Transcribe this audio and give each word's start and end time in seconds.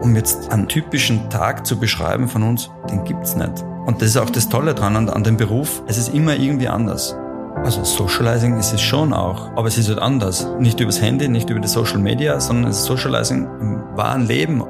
Um 0.00 0.16
jetzt 0.16 0.50
einen 0.50 0.68
typischen 0.68 1.30
Tag 1.30 1.66
zu 1.66 1.78
beschreiben 1.78 2.28
von 2.28 2.42
uns, 2.42 2.70
den 2.90 3.04
gibt's 3.04 3.36
nicht. 3.36 3.64
Und 3.86 4.00
das 4.00 4.10
ist 4.10 4.16
auch 4.16 4.30
das 4.30 4.48
Tolle 4.48 4.74
dran 4.74 4.96
an, 4.96 5.08
an 5.08 5.24
dem 5.24 5.36
Beruf. 5.36 5.82
Es 5.86 5.98
ist 5.98 6.14
immer 6.14 6.34
irgendwie 6.36 6.68
anders. 6.68 7.16
Also 7.62 7.84
Socializing 7.84 8.58
ist 8.58 8.72
es 8.72 8.82
schon 8.82 9.12
auch, 9.12 9.50
aber 9.56 9.68
es 9.68 9.78
ist 9.78 9.88
halt 9.88 10.00
anders. 10.00 10.46
Nicht 10.58 10.80
übers 10.80 11.00
Handy, 11.00 11.28
nicht 11.28 11.48
über 11.48 11.60
die 11.60 11.68
Social 11.68 11.98
Media, 11.98 12.40
sondern 12.40 12.70
es 12.70 12.78
ist 12.78 12.84
Socializing 12.84 13.48
im 13.60 13.96
wahren 13.96 14.26
Leben. 14.26 14.64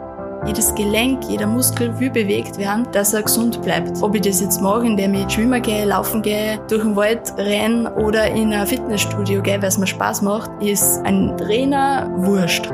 Jedes 0.47 0.75
Gelenk, 0.75 1.25
jeder 1.27 1.47
Muskel 1.47 1.99
will 1.99 2.11
bewegt 2.11 2.59
werden, 2.59 2.87
dass 2.93 3.15
er 3.15 3.23
gesund 3.23 3.63
bleibt. 3.63 4.03
Ob 4.03 4.15
ich 4.15 4.21
das 4.21 4.43
jetzt 4.43 4.61
mache, 4.61 4.85
indem 4.85 5.15
ich 5.15 5.31
schwimmen 5.31 5.63
gehe, 5.63 5.87
laufen 5.87 6.21
gehe, 6.21 6.61
durch 6.69 6.83
den 6.83 6.95
Wald 6.97 7.33
renne 7.39 7.91
oder 7.95 8.31
in 8.31 8.53
ein 8.53 8.67
Fitnessstudio 8.67 9.41
gehe, 9.41 9.63
weil 9.63 9.69
es 9.69 9.79
mir 9.79 9.87
Spaß 9.87 10.21
macht, 10.21 10.51
ist 10.61 11.01
ein 11.05 11.35
Trainer 11.39 12.11
wurscht. 12.17 12.71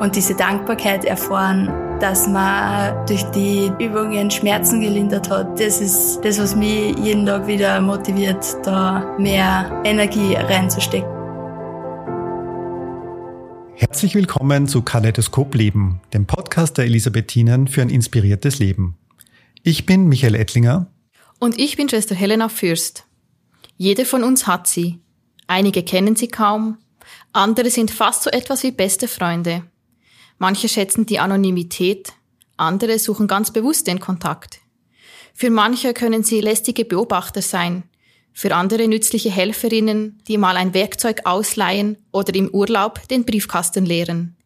Und 0.00 0.14
diese 0.14 0.36
Dankbarkeit 0.36 1.04
erfahren, 1.04 1.66
dass 1.98 2.28
man 2.28 3.04
durch 3.06 3.24
die 3.32 3.66
Übungen 3.80 4.30
Schmerzen 4.30 4.80
gelindert 4.80 5.28
hat, 5.28 5.58
das 5.58 5.80
ist 5.80 6.20
das, 6.20 6.38
was 6.38 6.54
mich 6.54 6.96
jeden 7.00 7.26
Tag 7.26 7.48
wieder 7.48 7.80
motiviert, 7.80 8.46
da 8.62 9.16
mehr 9.18 9.82
Energie 9.84 10.34
reinzustecken. 10.34 11.10
Herzlich 13.74 14.14
willkommen 14.14 14.68
zu 14.68 14.82
Kaleidoskop 14.82 15.56
Leben, 15.56 16.00
dem 16.12 16.26
Podcast 16.26 16.78
der 16.78 16.84
Elisabethinen 16.84 17.66
für 17.66 17.82
ein 17.82 17.90
inspiriertes 17.90 18.60
Leben. 18.60 18.96
Ich 19.64 19.84
bin 19.84 20.06
Michael 20.06 20.36
Ettlinger. 20.36 20.86
Und 21.40 21.58
ich 21.58 21.76
bin 21.76 21.88
Schwester 21.88 22.14
Helena 22.14 22.48
Fürst. 22.48 23.04
Jede 23.76 24.04
von 24.04 24.22
uns 24.22 24.46
hat 24.46 24.68
sie. 24.68 25.00
Einige 25.48 25.82
kennen 25.82 26.14
sie 26.14 26.28
kaum, 26.28 26.78
andere 27.32 27.70
sind 27.70 27.90
fast 27.90 28.22
so 28.22 28.30
etwas 28.30 28.62
wie 28.62 28.70
beste 28.70 29.08
Freunde. 29.08 29.64
Manche 30.38 30.68
schätzen 30.68 31.06
die 31.06 31.18
Anonymität, 31.18 32.12
andere 32.56 32.98
suchen 32.98 33.26
ganz 33.26 33.52
bewusst 33.52 33.86
den 33.86 34.00
Kontakt. 34.00 34.60
Für 35.34 35.50
manche 35.50 35.94
können 35.94 36.22
sie 36.22 36.40
lästige 36.40 36.84
Beobachter 36.84 37.42
sein, 37.42 37.84
für 38.32 38.54
andere 38.54 38.86
nützliche 38.86 39.30
Helferinnen, 39.30 40.20
die 40.28 40.38
mal 40.38 40.56
ein 40.56 40.74
Werkzeug 40.74 41.22
ausleihen 41.24 41.98
oder 42.12 42.34
im 42.34 42.48
Urlaub 42.50 43.06
den 43.08 43.24
Briefkasten 43.24 43.84
leeren. 43.84 44.36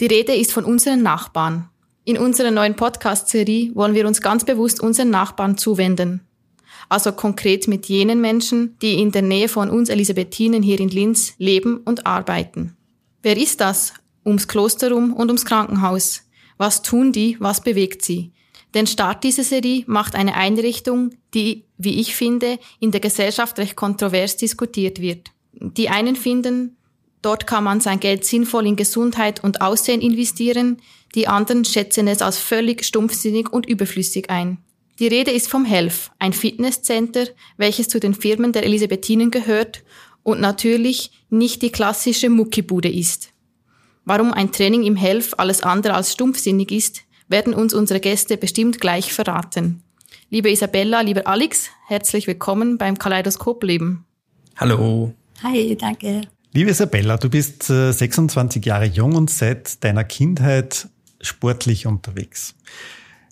Die 0.00 0.06
Rede 0.06 0.34
ist 0.34 0.52
von 0.52 0.64
unseren 0.64 1.02
Nachbarn. 1.02 1.68
In 2.04 2.18
unserer 2.18 2.50
neuen 2.50 2.74
Podcast-Serie 2.74 3.74
wollen 3.74 3.94
wir 3.94 4.06
uns 4.06 4.20
ganz 4.20 4.44
bewusst 4.44 4.80
unseren 4.80 5.10
Nachbarn 5.10 5.56
zuwenden. 5.56 6.20
Also 6.88 7.12
konkret 7.12 7.68
mit 7.68 7.86
jenen 7.86 8.20
Menschen, 8.20 8.76
die 8.82 9.00
in 9.00 9.12
der 9.12 9.22
Nähe 9.22 9.48
von 9.48 9.70
uns 9.70 9.88
Elisabethinen 9.88 10.62
hier 10.62 10.80
in 10.80 10.88
Linz 10.88 11.34
leben 11.38 11.78
und 11.78 12.06
arbeiten. 12.06 12.76
Wer 13.22 13.36
ist 13.36 13.60
das? 13.60 13.94
Ums 14.24 14.48
Kloster 14.48 14.90
rum 14.90 15.12
und 15.12 15.28
ums 15.28 15.44
Krankenhaus. 15.44 16.22
Was 16.56 16.82
tun 16.82 17.12
die? 17.12 17.36
Was 17.40 17.62
bewegt 17.62 18.02
sie? 18.02 18.32
Den 18.74 18.86
Start 18.86 19.22
dieser 19.22 19.44
Serie 19.44 19.84
macht 19.86 20.16
eine 20.16 20.34
Einrichtung, 20.34 21.10
die, 21.32 21.64
wie 21.78 22.00
ich 22.00 22.16
finde, 22.16 22.58
in 22.80 22.90
der 22.90 23.00
Gesellschaft 23.00 23.58
recht 23.58 23.76
kontrovers 23.76 24.36
diskutiert 24.36 25.00
wird. 25.00 25.30
Die 25.52 25.88
einen 25.88 26.16
finden, 26.16 26.76
dort 27.22 27.46
kann 27.46 27.62
man 27.64 27.80
sein 27.80 28.00
Geld 28.00 28.24
sinnvoll 28.24 28.66
in 28.66 28.76
Gesundheit 28.76 29.44
und 29.44 29.60
Aussehen 29.60 30.00
investieren, 30.00 30.78
die 31.14 31.28
anderen 31.28 31.64
schätzen 31.64 32.08
es 32.08 32.22
als 32.22 32.38
völlig 32.38 32.84
stumpfsinnig 32.84 33.52
und 33.52 33.66
überflüssig 33.66 34.30
ein. 34.30 34.58
Die 34.98 35.06
Rede 35.06 35.30
ist 35.30 35.48
vom 35.48 35.64
Health, 35.64 36.10
ein 36.18 36.32
Fitnesscenter, 36.32 37.26
welches 37.56 37.88
zu 37.88 38.00
den 38.00 38.14
Firmen 38.14 38.52
der 38.52 38.64
Elisabethinen 38.64 39.30
gehört 39.30 39.84
und 40.22 40.40
natürlich 40.40 41.10
nicht 41.30 41.62
die 41.62 41.70
klassische 41.70 42.30
Muckibude 42.30 42.88
ist. 42.88 43.33
Warum 44.06 44.34
ein 44.34 44.52
Training 44.52 44.82
im 44.82 44.96
Health 44.96 45.38
alles 45.38 45.62
andere 45.62 45.94
als 45.94 46.12
stumpfsinnig 46.12 46.70
ist, 46.70 47.00
werden 47.28 47.54
uns 47.54 47.72
unsere 47.72 48.00
Gäste 48.00 48.36
bestimmt 48.36 48.78
gleich 48.78 49.14
verraten. 49.14 49.82
Liebe 50.28 50.50
Isabella, 50.50 51.00
lieber 51.00 51.26
Alex, 51.26 51.70
herzlich 51.86 52.26
willkommen 52.26 52.76
beim 52.76 52.98
Kaleidoskop 52.98 53.64
Leben. 53.64 54.04
Hallo. 54.56 55.14
Hi, 55.42 55.74
danke. 55.74 56.20
Liebe 56.52 56.70
Isabella, 56.70 57.16
du 57.16 57.30
bist 57.30 57.64
26 57.64 58.64
äh, 58.64 58.68
Jahre 58.68 58.84
jung 58.84 59.16
und 59.16 59.30
seit 59.30 59.82
deiner 59.82 60.04
Kindheit 60.04 60.88
sportlich 61.22 61.86
unterwegs. 61.86 62.54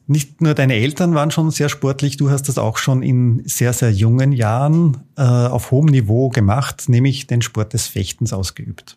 Nicht 0.07 0.41
nur 0.41 0.55
deine 0.55 0.75
Eltern 0.75 1.15
waren 1.15 1.31
schon 1.31 1.51
sehr 1.51 1.69
sportlich, 1.69 2.17
du 2.17 2.31
hast 2.31 2.49
das 2.49 2.57
auch 2.57 2.79
schon 2.79 3.03
in 3.03 3.43
sehr, 3.45 3.75
sehr 3.75 3.93
jungen 3.93 4.33
Jahren 4.33 5.03
äh, 5.17 5.23
auf 5.23 5.71
hohem 5.71 5.87
Niveau 5.87 6.31
gemacht, 6.31 6.89
nämlich 6.89 7.27
den 7.27 7.43
Sport 7.43 7.75
des 7.75 7.87
Fechtens 7.89 8.33
ausgeübt 8.33 8.97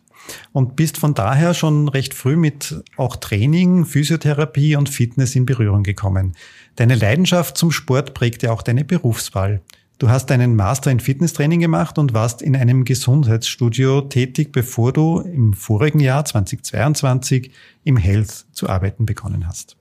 und 0.52 0.76
bist 0.76 0.98
von 0.98 1.14
daher 1.14 1.54
schon 1.54 1.88
recht 1.88 2.14
früh 2.14 2.36
mit 2.36 2.82
auch 2.96 3.16
Training, 3.16 3.84
Physiotherapie 3.84 4.76
und 4.76 4.88
Fitness 4.88 5.34
in 5.34 5.46
Berührung 5.46 5.82
gekommen. 5.82 6.34
Deine 6.76 6.94
Leidenschaft 6.94 7.56
zum 7.56 7.72
Sport 7.72 8.14
prägte 8.14 8.52
auch 8.52 8.62
deine 8.62 8.84
Berufswahl. 8.84 9.62
Du 9.98 10.10
hast 10.10 10.30
einen 10.30 10.56
Master 10.56 10.90
in 10.90 11.00
Fitnesstraining 11.00 11.60
gemacht 11.60 11.98
und 11.98 12.12
warst 12.12 12.42
in 12.42 12.54
einem 12.54 12.84
Gesundheitsstudio 12.84 14.02
tätig, 14.02 14.52
bevor 14.52 14.92
du 14.92 15.20
im 15.20 15.54
vorigen 15.54 16.00
Jahr 16.00 16.22
2022 16.22 17.50
im 17.84 17.96
Health 17.96 18.44
zu 18.52 18.68
arbeiten 18.68 19.06
begonnen 19.06 19.48
hast. 19.48 19.78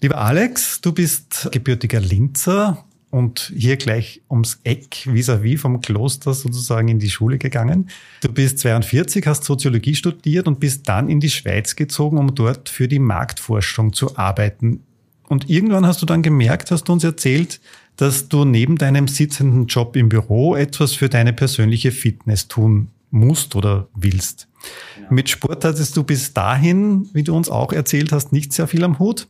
Lieber 0.00 0.18
Alex, 0.18 0.80
du 0.80 0.92
bist 0.92 1.48
gebürtiger 1.52 2.00
Linzer, 2.00 2.84
und 3.10 3.52
hier 3.56 3.76
gleich 3.76 4.22
ums 4.30 4.60
Eck 4.64 5.06
vis-à-vis 5.06 5.56
-vis 5.56 5.58
vom 5.58 5.80
Kloster 5.80 6.34
sozusagen 6.34 6.88
in 6.88 6.98
die 6.98 7.10
Schule 7.10 7.38
gegangen. 7.38 7.88
Du 8.22 8.32
bist 8.32 8.58
42, 8.58 9.26
hast 9.26 9.44
Soziologie 9.44 9.94
studiert 9.94 10.46
und 10.46 10.60
bist 10.60 10.88
dann 10.88 11.08
in 11.08 11.20
die 11.20 11.30
Schweiz 11.30 11.76
gezogen, 11.76 12.18
um 12.18 12.34
dort 12.34 12.68
für 12.68 12.88
die 12.88 12.98
Marktforschung 12.98 13.92
zu 13.92 14.16
arbeiten. 14.16 14.82
Und 15.28 15.48
irgendwann 15.48 15.86
hast 15.86 16.02
du 16.02 16.06
dann 16.06 16.22
gemerkt, 16.22 16.70
hast 16.70 16.84
du 16.84 16.92
uns 16.92 17.04
erzählt, 17.04 17.60
dass 17.96 18.28
du 18.28 18.44
neben 18.44 18.76
deinem 18.76 19.08
sitzenden 19.08 19.66
Job 19.66 19.96
im 19.96 20.08
Büro 20.08 20.54
etwas 20.54 20.94
für 20.94 21.08
deine 21.08 21.32
persönliche 21.32 21.92
Fitness 21.92 22.48
tun 22.48 22.88
musst 23.10 23.56
oder 23.56 23.88
willst. 23.94 24.48
Genau. 24.96 25.08
Mit 25.10 25.28
Sport 25.28 25.64
hattest 25.64 25.96
du 25.96 26.02
bis 26.02 26.34
dahin, 26.34 27.08
wie 27.12 27.22
du 27.22 27.34
uns 27.34 27.48
auch 27.48 27.72
erzählt 27.72 28.12
hast, 28.12 28.32
nicht 28.32 28.52
sehr 28.52 28.66
viel 28.66 28.84
am 28.84 28.98
Hut. 28.98 29.28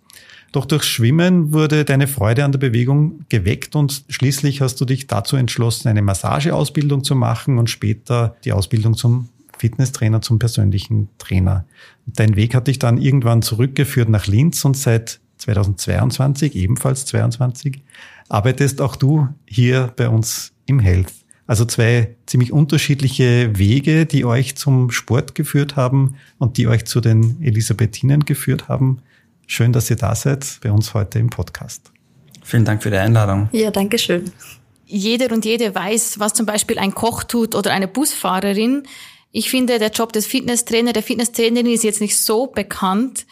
Doch 0.52 0.64
durch 0.64 0.84
Schwimmen 0.84 1.52
wurde 1.52 1.84
deine 1.84 2.06
Freude 2.06 2.44
an 2.44 2.52
der 2.52 2.58
Bewegung 2.58 3.24
geweckt 3.28 3.76
und 3.76 4.04
schließlich 4.08 4.62
hast 4.62 4.80
du 4.80 4.86
dich 4.86 5.06
dazu 5.06 5.36
entschlossen, 5.36 5.88
eine 5.88 6.00
Massageausbildung 6.00 7.04
zu 7.04 7.14
machen 7.14 7.58
und 7.58 7.68
später 7.68 8.36
die 8.44 8.52
Ausbildung 8.52 8.94
zum 8.94 9.28
Fitnesstrainer, 9.58 10.22
zum 10.22 10.38
persönlichen 10.38 11.08
Trainer. 11.18 11.66
Dein 12.06 12.36
Weg 12.36 12.54
hat 12.54 12.68
dich 12.68 12.78
dann 12.78 12.96
irgendwann 12.96 13.42
zurückgeführt 13.42 14.08
nach 14.08 14.26
Linz 14.26 14.64
und 14.64 14.76
seit 14.76 15.20
2022, 15.38 16.54
ebenfalls 16.54 17.04
22, 17.06 17.82
arbeitest 18.28 18.80
auch 18.80 18.96
du 18.96 19.28
hier 19.46 19.92
bei 19.96 20.08
uns 20.08 20.52
im 20.66 20.78
Health. 20.78 21.12
Also 21.48 21.64
zwei 21.64 22.14
ziemlich 22.26 22.52
unterschiedliche 22.52 23.58
Wege, 23.58 24.04
die 24.04 24.26
euch 24.26 24.54
zum 24.56 24.90
Sport 24.90 25.34
geführt 25.34 25.76
haben 25.76 26.16
und 26.36 26.58
die 26.58 26.68
euch 26.68 26.84
zu 26.84 27.00
den 27.00 27.42
Elisabethinen 27.42 28.26
geführt 28.26 28.68
haben. 28.68 29.00
Schön, 29.46 29.72
dass 29.72 29.88
ihr 29.88 29.96
da 29.96 30.14
seid 30.14 30.58
bei 30.62 30.70
uns 30.70 30.92
heute 30.92 31.18
im 31.18 31.30
Podcast. 31.30 31.90
Vielen 32.44 32.66
Dank 32.66 32.82
für 32.82 32.90
die 32.90 32.98
Einladung. 32.98 33.48
Ja, 33.52 33.70
danke 33.70 33.98
schön. 33.98 34.30
Jeder 34.84 35.34
und 35.34 35.46
jede 35.46 35.74
weiß, 35.74 36.18
was 36.18 36.34
zum 36.34 36.44
Beispiel 36.44 36.78
ein 36.78 36.94
Koch 36.94 37.24
tut 37.24 37.54
oder 37.54 37.72
eine 37.72 37.88
Busfahrerin. 37.88 38.82
Ich 39.32 39.48
finde, 39.48 39.78
der 39.78 39.90
Job 39.90 40.12
des 40.12 40.26
Fitnesstrainer, 40.26 40.92
der 40.92 41.02
Fitnesstrainerin 41.02 41.72
ist 41.72 41.82
jetzt 41.82 42.02
nicht 42.02 42.18
so 42.18 42.48
bekannt. 42.48 43.24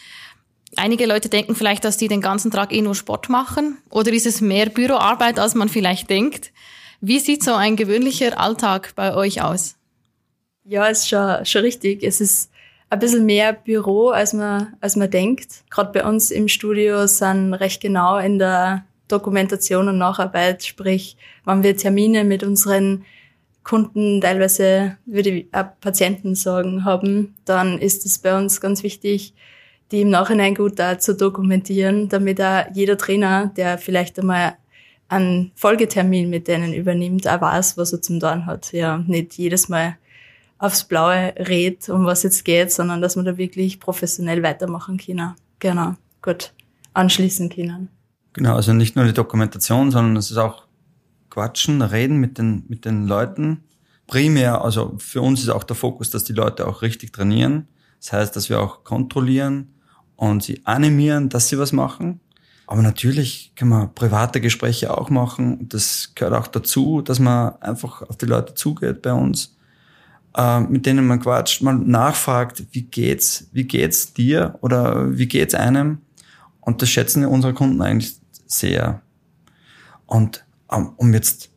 Einige 0.75 1.05
Leute 1.05 1.29
denken 1.29 1.55
vielleicht, 1.55 1.85
dass 1.85 1.99
die 1.99 2.09
den 2.09 2.23
ganzen 2.23 2.51
Tag 2.51 2.73
eh 2.73 2.81
nur 2.81 2.95
Sport 2.95 3.29
machen. 3.29 3.77
Oder 3.91 4.11
ist 4.15 4.25
es 4.25 4.41
mehr 4.41 4.71
Büroarbeit, 4.71 5.39
als 5.39 5.55
man 5.55 5.69
vielleicht 5.69 6.09
denkt? 6.09 6.51
Wie 7.01 7.19
sieht 7.19 7.45
so 7.45 7.55
ein 7.55 7.77
gewöhnlicher 7.77 8.39
Alltag 8.41 8.93
bei 8.95 9.15
euch 9.15 9.43
aus? 9.43 9.77
Ja, 10.65 10.87
ist 10.87 11.09
schon, 11.09 11.45
schon 11.45 11.63
richtig. 11.63 12.03
Es 12.03 12.21
ist 12.21 12.51
ein 12.91 12.99
bisschen 12.99 13.27
mehr 13.27 13.53
Büro, 13.53 14.09
als 14.09 14.33
man, 14.33 14.75
als 14.81 14.97
man 14.97 15.11
denkt. 15.11 15.65
Gerade 15.71 15.93
bei 15.93 16.05
uns 16.09 16.31
im 16.31 16.49
Studio 16.49 17.07
sind 17.07 17.55
recht 17.55 17.81
genau 17.81 18.19
in 18.19 18.39
der 18.39 18.85
Dokumentation 19.09 19.89
und 19.89 19.99
Nacharbeit, 19.99 20.65
sprich, 20.65 21.17
wenn 21.45 21.63
wir 21.63 21.77
Termine 21.77 22.25
mit 22.25 22.43
unseren 22.43 23.05
Kunden, 23.63 24.21
teilweise 24.21 24.97
würde 25.07 25.31
ich 25.31 25.47
auch 25.53 25.67
Patienten 25.81 26.35
sagen, 26.35 26.85
haben, 26.85 27.35
dann 27.45 27.79
ist 27.79 28.07
es 28.07 28.19
bei 28.19 28.37
uns 28.37 28.61
ganz 28.61 28.83
wichtig, 28.83 29.35
die 29.91 30.03
im 30.03 30.11
Nachhinein 30.11 30.55
gut 30.55 30.79
da 30.79 30.99
zu 30.99 31.15
dokumentieren, 31.15 32.09
damit 32.09 32.41
auch 32.41 32.65
jeder 32.73 32.97
Trainer, 32.97 33.53
der 33.57 33.79
vielleicht 33.79 34.19
einmal 34.19 34.57
einen 35.09 35.53
Folgetermin 35.55 36.29
mit 36.31 36.49
denen 36.49 36.73
übernimmt, 36.73 37.29
auch 37.29 37.41
weiß, 37.41 37.77
was 37.77 37.93
er 37.93 38.03
zum 38.03 38.21
Tun 38.21 38.47
hat. 38.47 38.73
Ja, 38.73 38.99
nicht 38.99 39.35
jedes 39.39 39.69
Mal 39.69 39.97
aufs 40.59 40.85
Blaue 40.85 41.35
redet, 41.39 41.89
um 41.89 42.07
was 42.07 42.23
jetzt 42.23 42.45
geht, 42.45 42.73
sondern 42.73 43.01
dass 43.01 43.17
wir 43.17 43.23
da 43.23 43.37
wirklich 43.37 43.79
professionell 43.79 44.43
weitermachen 44.43 44.99
können. 44.99 45.35
Genau, 45.59 45.95
gut, 46.23 46.53
anschließen 46.95 47.51
können. 47.51 47.89
Genau, 48.33 48.57
also 48.57 48.73
nicht 48.73 48.97
nur 48.97 49.05
die 49.05 49.13
Dokumentation, 49.13 49.91
sondern 49.91 50.17
es 50.17 50.31
ist 50.31 50.37
auch 50.37 50.65
Quatschen, 51.31 51.83
Reden 51.83 52.17
mit 52.17 52.39
den, 52.39 52.65
mit 52.69 52.85
den 52.85 53.07
Leuten. 53.07 53.65
Primär, 54.07 54.63
also 54.63 54.95
für 54.99 55.21
uns 55.21 55.43
ist 55.43 55.49
auch 55.49 55.65
der 55.65 55.77
Fokus, 55.77 56.11
dass 56.11 56.25
die 56.25 56.33
Leute 56.33 56.67
auch 56.67 56.83
richtig 56.83 57.13
trainieren. 57.13 57.69
Das 58.01 58.13
heißt, 58.13 58.37
dass 58.37 58.49
wir 58.49 58.61
auch 58.61 58.85
kontrollieren 58.85 59.75
und 60.17 60.43
sie 60.43 60.65
animieren, 60.65 61.29
dass 61.29 61.49
sie 61.49 61.59
was 61.59 61.73
machen. 61.73 62.21
Aber 62.67 62.83
natürlich 62.83 63.53
kann 63.55 63.69
man 63.69 63.95
private 63.95 64.41
Gespräche 64.41 64.97
auch 64.97 65.09
machen. 65.09 65.69
Das 65.69 66.13
gehört 66.15 66.35
auch 66.35 66.49
dazu, 66.49 67.01
dass 67.01 67.21
man 67.21 67.55
einfach 67.61 68.03
auf 68.03 68.17
die 68.17 68.27
Leute 68.27 68.55
zugeht 68.55 69.03
bei 69.03 69.13
uns, 69.13 69.57
äh, 70.37 70.61
mit 70.61 70.85
denen 70.85 71.07
man 71.07 71.21
quatscht, 71.21 71.63
man 71.63 71.89
nachfragt, 71.89 72.65
wie 72.73 72.83
geht's, 72.83 73.49
wie 73.53 73.65
geht's 73.65 74.13
dir 74.13 74.59
oder 74.63 75.17
wie 75.17 75.27
geht's 75.27 75.55
einem? 75.55 75.99
Und 76.61 76.83
das 76.83 76.91
schätzen 76.91 77.25
unsere 77.25 77.55
Kunden 77.55 77.81
eigentlich 77.81 78.17
sehr. 78.47 79.01
Und 80.07 80.45
ähm, 80.73 80.91
um 80.97 81.15
jetzt 81.15 81.51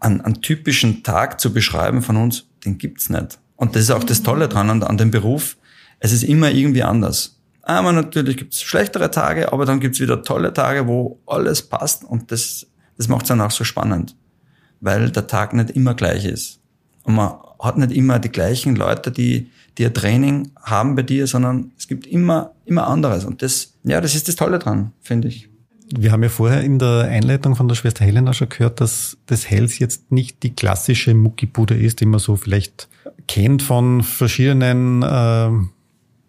einen, 0.00 0.20
einen 0.20 0.42
typischen 0.42 1.04
Tag 1.04 1.40
zu 1.40 1.52
beschreiben 1.52 2.02
von 2.02 2.16
uns, 2.16 2.46
den 2.64 2.76
gibt's 2.78 3.08
nicht. 3.08 3.38
Und 3.54 3.76
das 3.76 3.82
ist 3.82 3.90
auch 3.90 4.04
das 4.04 4.22
Tolle 4.24 4.48
dran 4.48 4.68
an, 4.70 4.82
an 4.82 4.98
dem 4.98 5.12
Beruf. 5.12 5.56
Es 6.00 6.12
ist 6.12 6.24
immer 6.24 6.50
irgendwie 6.50 6.82
anders. 6.82 7.35
Aber 7.68 7.92
natürlich 7.92 8.36
gibt's 8.36 8.62
schlechtere 8.62 9.10
Tage, 9.10 9.52
aber 9.52 9.66
dann 9.66 9.80
gibt's 9.80 9.98
wieder 9.98 10.22
tolle 10.22 10.52
Tage, 10.52 10.86
wo 10.86 11.18
alles 11.26 11.62
passt 11.62 12.04
und 12.04 12.30
das, 12.30 12.64
das 12.96 13.08
macht's 13.08 13.28
dann 13.28 13.40
auch 13.40 13.50
so 13.50 13.64
spannend, 13.64 14.14
weil 14.80 15.10
der 15.10 15.26
Tag 15.26 15.52
nicht 15.52 15.70
immer 15.70 15.94
gleich 15.94 16.24
ist. 16.24 16.60
Und 17.02 17.16
man 17.16 17.34
hat 17.58 17.76
nicht 17.76 17.90
immer 17.90 18.20
die 18.20 18.28
gleichen 18.28 18.76
Leute, 18.76 19.10
die, 19.10 19.50
die 19.78 19.86
ein 19.86 19.94
Training 19.94 20.52
haben 20.62 20.94
bei 20.94 21.02
dir, 21.02 21.26
sondern 21.26 21.72
es 21.76 21.88
gibt 21.88 22.06
immer, 22.06 22.52
immer 22.66 22.86
anderes. 22.86 23.24
Und 23.24 23.42
das, 23.42 23.74
ja, 23.82 24.00
das 24.00 24.14
ist 24.14 24.28
das 24.28 24.36
Tolle 24.36 24.60
dran, 24.60 24.92
finde 25.00 25.26
ich. 25.26 25.48
Wir 25.92 26.12
haben 26.12 26.22
ja 26.22 26.28
vorher 26.28 26.62
in 26.62 26.78
der 26.78 27.08
Einleitung 27.10 27.56
von 27.56 27.66
der 27.66 27.74
Schwester 27.74 28.04
Helena 28.04 28.32
schon 28.32 28.48
gehört, 28.48 28.80
dass 28.80 29.18
das 29.26 29.50
Hells 29.50 29.80
jetzt 29.80 30.12
nicht 30.12 30.44
die 30.44 30.54
klassische 30.54 31.14
Muckibude 31.14 31.76
ist, 31.76 32.00
die 32.00 32.06
man 32.06 32.20
so 32.20 32.36
vielleicht 32.36 32.88
kennt 33.26 33.62
von 33.62 34.04
verschiedenen 34.04 35.02
äh, 35.02 35.50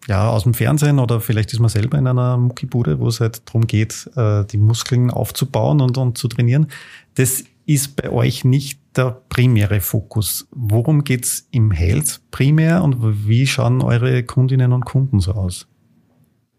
ja, 0.08 0.30
aus 0.30 0.44
dem 0.44 0.54
Fernsehen 0.54 0.98
oder 0.98 1.20
vielleicht 1.20 1.52
ist 1.52 1.60
man 1.60 1.68
selber 1.68 1.98
in 1.98 2.06
einer 2.06 2.38
Muckibude, 2.38 2.98
wo 2.98 3.08
es 3.08 3.20
halt 3.20 3.42
darum 3.46 3.66
geht, 3.66 4.08
äh, 4.16 4.44
die 4.46 4.56
Muskeln 4.56 5.10
aufzubauen 5.10 5.82
und, 5.82 5.98
und 5.98 6.16
zu 6.16 6.28
trainieren. 6.28 6.68
Das 7.16 7.44
ist 7.66 7.96
bei 7.96 8.10
euch 8.10 8.44
nicht 8.44 8.80
der 8.96 9.20
primäre 9.28 9.80
Fokus. 9.80 10.48
Worum 10.50 11.04
geht's 11.04 11.46
im 11.50 11.70
Health 11.70 12.22
primär 12.30 12.82
und 12.82 13.28
wie 13.28 13.46
schauen 13.46 13.82
eure 13.82 14.22
Kundinnen 14.22 14.72
und 14.72 14.86
Kunden 14.86 15.20
so 15.20 15.32
aus? 15.32 15.68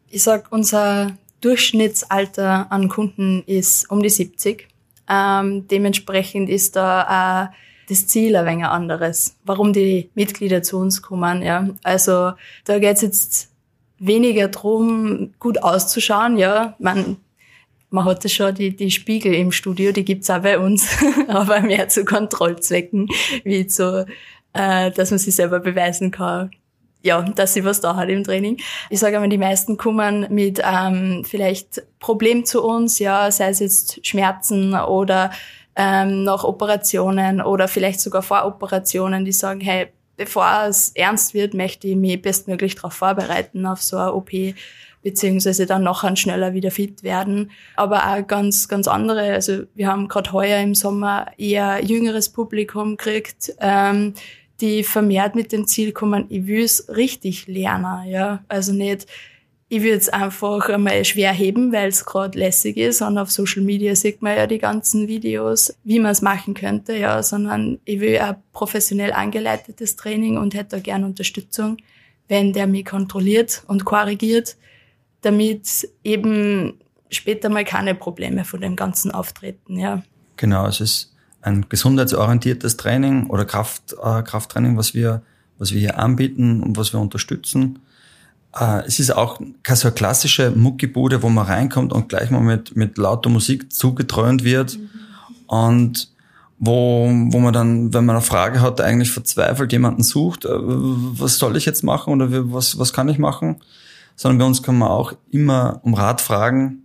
Ich 0.08 0.22
sag, 0.22 0.52
unser 0.52 1.18
Durchschnittsalter 1.42 2.72
an 2.72 2.88
Kunden 2.88 3.44
ist 3.48 3.90
um 3.90 4.04
die 4.04 4.10
70. 4.10 4.68
Ähm, 5.10 5.68
dementsprechend 5.68 6.50
ist 6.50 6.76
da 6.76 7.50
auch 7.50 7.56
das 7.90 8.08
Ziel 8.08 8.36
ein 8.36 8.46
wenig 8.46 8.66
anderes, 8.66 9.36
warum 9.44 9.74
die 9.74 10.10
Mitglieder 10.14 10.62
zu 10.62 10.78
uns 10.78 11.02
kommen. 11.02 11.42
Ja. 11.42 11.70
Also 11.84 12.34
da 12.66 12.80
geht's 12.80 13.02
jetzt 13.02 13.50
weniger 13.98 14.48
drum, 14.48 15.34
gut 15.40 15.64
auszuschauen. 15.64 16.38
Ja, 16.38 16.76
man, 16.80 17.18
man 17.90 18.06
hat 18.06 18.24
ja 18.24 18.30
schon 18.30 18.56
die, 18.56 18.76
die 18.76 18.92
Spiegel 18.92 19.34
im 19.34 19.52
Studio, 19.52 19.92
die 19.92 20.06
gibt's 20.06 20.30
auch 20.30 20.42
bei 20.42 20.60
uns, 20.60 20.98
aber 21.28 21.62
mehr 21.62 21.90
zu 21.90 22.06
Kontrollzwecken, 22.06 23.08
wie 23.44 23.66
zu, 23.68 24.06
äh, 24.54 24.92
dass 24.92 25.10
man 25.10 25.20
sich 25.20 25.36
selber 25.36 25.60
beweisen 25.60 26.12
kann, 26.12 26.52
ja, 27.02 27.22
dass 27.22 27.54
sie 27.54 27.64
was 27.64 27.82
da 27.82 27.96
hat 27.96 28.10
im 28.10 28.24
Training. 28.24 28.58
Ich 28.90 29.00
sage 29.00 29.16
einmal, 29.16 29.30
die 29.30 29.38
meisten 29.38 29.78
kommen 29.78 30.28
mit 30.30 30.62
ähm, 30.64 31.24
vielleicht 31.26 31.84
Problem 32.00 32.46
zu 32.46 32.64
uns, 32.64 33.00
ja, 33.00 33.32
sei 33.32 33.50
es 33.50 33.60
jetzt 33.60 34.06
Schmerzen 34.06 34.76
oder 34.76 35.32
ähm, 35.80 36.26
nach 36.26 36.44
Operationen 36.44 37.40
oder 37.40 37.70
vielleicht 37.70 38.02
sogar 38.02 38.22
vor 38.22 38.46
Operationen, 38.46 39.24
die 39.24 39.32
sagen, 39.32 39.62
hey, 39.62 39.88
bevor 40.18 40.66
es 40.68 40.92
ernst 40.94 41.34
wird, 41.34 41.54
möchte 41.54 41.88
ich 41.88 41.96
mich 41.96 42.22
bestmöglich 42.22 42.76
darauf 42.76 42.94
vorbereiten, 42.94 43.66
auf 43.66 43.82
so 43.82 43.96
eine 43.96 44.14
OP, 44.14 44.30
beziehungsweise 45.02 45.66
dann 45.66 45.84
nachher 45.84 46.18
schneller 46.18 46.54
wieder 46.54 46.70
fit 46.70 47.02
werden. 47.02 47.52
Aber 47.78 48.10
auch 48.10 48.28
ganz, 48.28 48.68
ganz 48.68 48.90
andere. 48.90 49.32
Also 49.32 49.64
wir 49.74 49.88
haben 49.88 50.10
gerade 50.10 50.34
heuer 50.34 50.60
im 50.60 50.76
Sommer 50.76 51.28
eher 51.38 51.82
jüngeres 51.82 52.28
Publikum 52.28 52.98
gekriegt, 52.98 53.54
ähm, 53.62 54.16
die 54.60 54.84
vermehrt 54.84 55.36
mit 55.36 55.54
dem 55.54 55.66
Ziel 55.66 55.94
kommen, 55.94 56.26
ich 56.28 56.46
will's 56.46 56.90
richtig 56.90 57.48
lernen, 57.48 58.10
ja. 58.10 58.44
Also 58.50 58.74
nicht, 58.74 59.08
ich 59.72 59.84
würde 59.84 59.98
es 59.98 60.10
einfach 60.10 60.68
einmal 60.68 61.06
schwer 61.06 61.32
heben, 61.32 61.72
weil 61.72 61.90
es 61.90 62.04
gerade 62.04 62.38
lässig 62.38 62.76
ist 62.76 63.04
und 63.04 63.20
auf 63.20 63.30
Social 63.30 63.62
Media 63.62 63.96
sieht 63.96 64.24
man 64.24 64.36
ja 64.36 64.48
die 64.48 64.58
ganzen 64.58 65.08
Videos, 65.08 65.76
wie 65.84 66.00
man 66.00 66.12
es 66.12 66.24
machen 66.24 66.56
könnte, 66.56 66.98
ja, 66.98 67.22
sondern 67.22 67.80
ich 67.86 68.00
will 68.00 68.18
ein 68.18 68.36
professionell 68.52 69.14
angeleitetes 69.14 69.96
Training 69.96 70.38
und 70.38 70.56
hätte 70.56 70.78
da 70.78 70.80
gern 70.80 71.04
Unterstützung, 71.04 71.78
wenn 72.28 72.52
der 72.52 72.66
mich 72.66 72.86
kontrolliert 72.86 73.64
und 73.68 73.86
korrigiert, 73.86 74.58
damit 75.22 75.88
eben 76.04 76.80
später 77.12 77.50
mal 77.50 77.64
keine 77.64 77.94
Probleme 77.94 78.46
von 78.46 78.62
dem 78.62 78.76
ganzen 78.76 79.12
auftreten, 79.12 79.78
ja. 79.78 80.02
Genau, 80.38 80.66
es 80.66 80.82
ist 80.82 81.16
ein 81.42 81.68
gesundheitsorientiertes 81.70 82.76
Training 82.76 83.28
oder 83.28 83.46
Kraft, 83.46 83.94
äh, 84.04 84.24
Krafttraining, 84.24 84.78
was 84.78 84.96
wir, 84.96 85.22
was 85.60 85.74
wir 85.74 85.80
hier 85.80 86.00
anbieten 86.00 86.64
und 86.64 86.76
was 86.76 86.92
wir 86.92 87.00
unterstützen 87.00 87.80
äh, 88.56 88.86
es 88.86 89.00
ist 89.00 89.12
auch 89.12 89.40
keine 89.64 89.78
so 89.78 89.92
klassische 89.92 90.52
Muckibude, 90.52 91.22
wo 91.22 91.30
man 91.30 91.46
reinkommt 91.46 91.94
und 91.94 92.10
gleich 92.10 92.30
mal 92.32 92.42
mit, 92.42 92.76
mit 92.76 92.98
lauter 92.98 93.30
Musik 93.30 93.72
zugetrönt 93.72 94.44
wird. 94.44 94.78
Mhm. 94.78 94.90
Und 95.48 96.12
wo, 96.60 97.08
wo 97.08 97.40
man 97.40 97.54
dann, 97.54 97.94
wenn 97.94 98.06
man 98.06 98.18
eine 98.18 98.26
Frage 98.26 98.62
hat, 98.62 98.82
eigentlich 98.82 99.12
verzweifelt 99.12 99.72
jemanden 99.72 100.04
sucht, 100.04 100.46
äh, 100.46 100.50
was 100.52 101.38
soll 101.38 101.56
ich 101.58 101.66
jetzt 101.66 101.84
machen 101.84 102.14
oder 102.14 102.52
was, 102.52 102.78
was 102.78 102.94
kann 102.94 103.10
ich 103.10 103.18
machen? 103.18 103.58
Sondern 104.16 104.40
bei 104.40 104.46
uns 104.46 104.62
kann 104.62 104.78
man 104.78 104.90
auch 104.90 105.14
immer 105.32 105.80
um 105.84 105.94
Rat 105.94 106.20
fragen, 106.20 106.84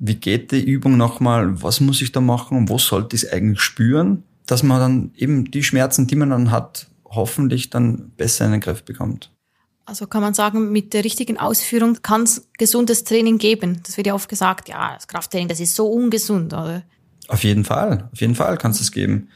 wie 0.00 0.16
geht 0.16 0.50
die 0.50 0.64
Übung 0.64 0.96
nochmal, 0.96 1.62
was 1.62 1.80
muss 1.80 2.02
ich 2.02 2.10
da 2.10 2.20
machen 2.20 2.58
und 2.58 2.68
wo 2.68 2.78
sollte 2.78 3.14
ich 3.14 3.22
es 3.22 3.32
eigentlich 3.32 3.60
spüren, 3.60 4.24
dass 4.46 4.62
man 4.62 4.80
dann 4.80 5.10
eben 5.16 5.50
die 5.50 5.62
Schmerzen, 5.62 6.06
die 6.08 6.16
man 6.16 6.30
dann 6.30 6.50
hat, 6.50 6.88
hoffentlich 7.04 7.70
dann 7.70 8.10
besser 8.16 8.46
in 8.46 8.52
den 8.52 8.60
Griff 8.60 8.82
bekommt. 8.82 9.30
Also 9.86 10.06
kann 10.06 10.22
man 10.22 10.32
sagen, 10.32 10.72
mit 10.72 10.94
der 10.94 11.04
richtigen 11.04 11.38
Ausführung 11.38 11.98
kann 12.02 12.22
es 12.22 12.48
gesundes 12.56 13.04
Training 13.04 13.38
geben. 13.38 13.80
Das 13.84 13.96
wird 13.96 14.06
ja 14.06 14.14
oft 14.14 14.28
gesagt, 14.28 14.68
ja, 14.68 14.94
das 14.94 15.08
Krafttraining, 15.08 15.48
das 15.48 15.60
ist 15.60 15.74
so 15.74 15.86
ungesund, 15.86 16.52
oder? 16.54 16.82
Auf 17.28 17.44
jeden 17.44 17.64
Fall, 17.64 18.08
auf 18.12 18.20
jeden 18.20 18.34
Fall 18.34 18.56
kann 18.56 18.70
es 18.70 18.78
das 18.78 18.92
geben. 18.92 19.28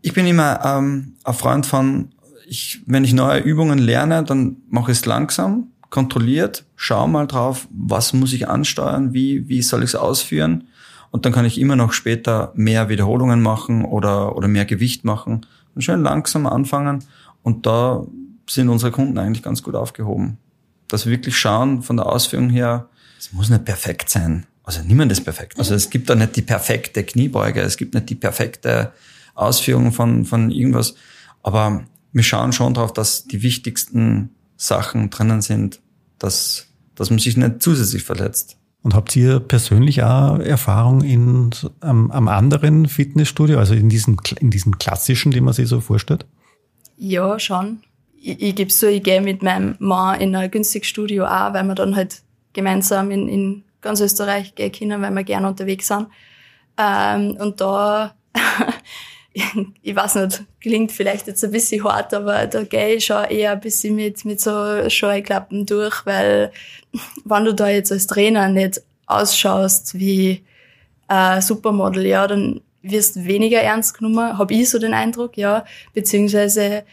Ich 0.00 0.12
bin 0.12 0.26
immer 0.26 0.60
ähm, 0.64 1.14
ein 1.24 1.34
Freund 1.34 1.66
von, 1.66 2.10
ich, 2.46 2.82
wenn 2.86 3.04
ich 3.04 3.12
neue 3.12 3.40
Übungen 3.40 3.78
lerne, 3.78 4.24
dann 4.24 4.56
mache 4.68 4.92
ich 4.92 4.98
es 4.98 5.06
langsam, 5.06 5.68
kontrolliert, 5.90 6.64
schau 6.74 7.06
mal 7.06 7.26
drauf, 7.26 7.68
was 7.70 8.12
muss 8.12 8.32
ich 8.32 8.48
ansteuern, 8.48 9.12
wie, 9.12 9.48
wie 9.48 9.62
soll 9.62 9.82
ich 9.82 9.90
es 9.90 9.94
ausführen. 9.94 10.68
Und 11.10 11.26
dann 11.26 11.32
kann 11.32 11.44
ich 11.44 11.60
immer 11.60 11.76
noch 11.76 11.92
später 11.92 12.52
mehr 12.54 12.88
Wiederholungen 12.88 13.42
machen 13.42 13.84
oder, 13.84 14.36
oder 14.36 14.48
mehr 14.48 14.64
Gewicht 14.64 15.04
machen. 15.04 15.46
Und 15.74 15.82
schön 15.82 16.02
langsam 16.02 16.46
anfangen. 16.46 17.04
Und 17.42 17.66
da 17.66 18.04
sind 18.54 18.68
unsere 18.68 18.92
Kunden 18.92 19.18
eigentlich 19.18 19.42
ganz 19.42 19.62
gut 19.62 19.74
aufgehoben. 19.74 20.38
Dass 20.88 21.06
wir 21.06 21.12
wirklich 21.12 21.36
schauen 21.36 21.82
von 21.82 21.96
der 21.96 22.06
Ausführung 22.06 22.50
her, 22.50 22.88
es 23.18 23.32
muss 23.32 23.50
nicht 23.50 23.64
perfekt 23.64 24.10
sein. 24.10 24.46
Also 24.64 24.80
niemand 24.82 25.10
ist 25.12 25.24
perfekt. 25.24 25.58
Also 25.58 25.74
es 25.74 25.90
gibt 25.90 26.08
da 26.10 26.14
nicht 26.14 26.36
die 26.36 26.42
perfekte 26.42 27.04
Kniebeuge, 27.04 27.60
es 27.60 27.76
gibt 27.76 27.94
nicht 27.94 28.10
die 28.10 28.14
perfekte 28.14 28.92
Ausführung 29.34 29.92
von, 29.92 30.24
von 30.24 30.50
irgendwas. 30.50 30.94
Aber 31.42 31.84
wir 32.12 32.22
schauen 32.22 32.52
schon 32.52 32.74
darauf, 32.74 32.92
dass 32.92 33.24
die 33.24 33.42
wichtigsten 33.42 34.30
Sachen 34.56 35.10
drinnen 35.10 35.42
sind, 35.42 35.80
dass, 36.18 36.66
dass 36.94 37.10
man 37.10 37.18
sich 37.18 37.36
nicht 37.36 37.62
zusätzlich 37.62 38.04
verletzt. 38.04 38.56
Und 38.82 38.94
habt 38.94 39.14
ihr 39.14 39.40
persönlich 39.40 40.02
auch 40.02 40.38
Erfahrung 40.38 41.02
in, 41.02 41.50
am, 41.80 42.10
am 42.10 42.28
anderen 42.28 42.86
Fitnessstudio, 42.86 43.58
also 43.58 43.74
in 43.74 43.88
diesem, 43.88 44.16
in 44.40 44.50
diesem 44.50 44.78
klassischen, 44.78 45.30
den 45.30 45.44
man 45.44 45.54
sich 45.54 45.68
so 45.68 45.80
vorstellt? 45.80 46.26
Ja, 46.96 47.38
schon 47.38 47.80
ich, 48.22 48.40
ich 48.40 48.54
gebe 48.54 48.72
so, 48.72 48.86
ich 48.86 49.02
gehe 49.02 49.20
mit 49.20 49.42
meinem 49.42 49.74
Mann 49.78 50.20
in 50.20 50.34
ein 50.34 50.50
günstiges 50.50 50.88
Studio 50.88 51.26
auch, 51.26 51.52
weil 51.52 51.64
wir 51.64 51.74
dann 51.74 51.96
halt 51.96 52.22
gemeinsam 52.52 53.10
in, 53.10 53.28
in 53.28 53.64
ganz 53.80 54.00
Österreich 54.00 54.54
gehen 54.54 54.72
können, 54.72 55.02
weil 55.02 55.10
wir 55.10 55.24
gerne 55.24 55.48
unterwegs 55.48 55.88
sind. 55.88 56.06
Ähm, 56.78 57.36
und 57.38 57.60
da, 57.60 58.14
ich 59.82 59.96
weiß 59.96 60.16
nicht, 60.16 60.44
klingt 60.60 60.92
vielleicht 60.92 61.26
jetzt 61.26 61.44
ein 61.44 61.50
bisschen 61.50 61.82
hart, 61.84 62.14
aber 62.14 62.46
da 62.46 62.62
gehe 62.62 62.96
ich 62.96 63.06
schon 63.06 63.24
eher 63.24 63.52
ein 63.52 63.60
bisschen 63.60 63.96
mit, 63.96 64.24
mit 64.24 64.40
so 64.40 64.88
Scheuklappen 64.88 65.66
durch, 65.66 66.06
weil 66.06 66.52
wenn 67.24 67.44
du 67.44 67.54
da 67.54 67.68
jetzt 67.68 67.90
als 67.90 68.06
Trainer 68.06 68.48
nicht 68.48 68.80
ausschaust 69.06 69.98
wie 69.98 70.44
ein 71.08 71.42
Supermodel, 71.42 72.06
ja, 72.06 72.26
dann 72.26 72.60
wirst 72.82 73.24
weniger 73.24 73.60
ernst 73.60 73.98
genommen, 73.98 74.38
habe 74.38 74.54
ich 74.54 74.70
so 74.70 74.78
den 74.78 74.94
Eindruck, 74.94 75.36
ja, 75.36 75.64
beziehungsweise 75.92 76.84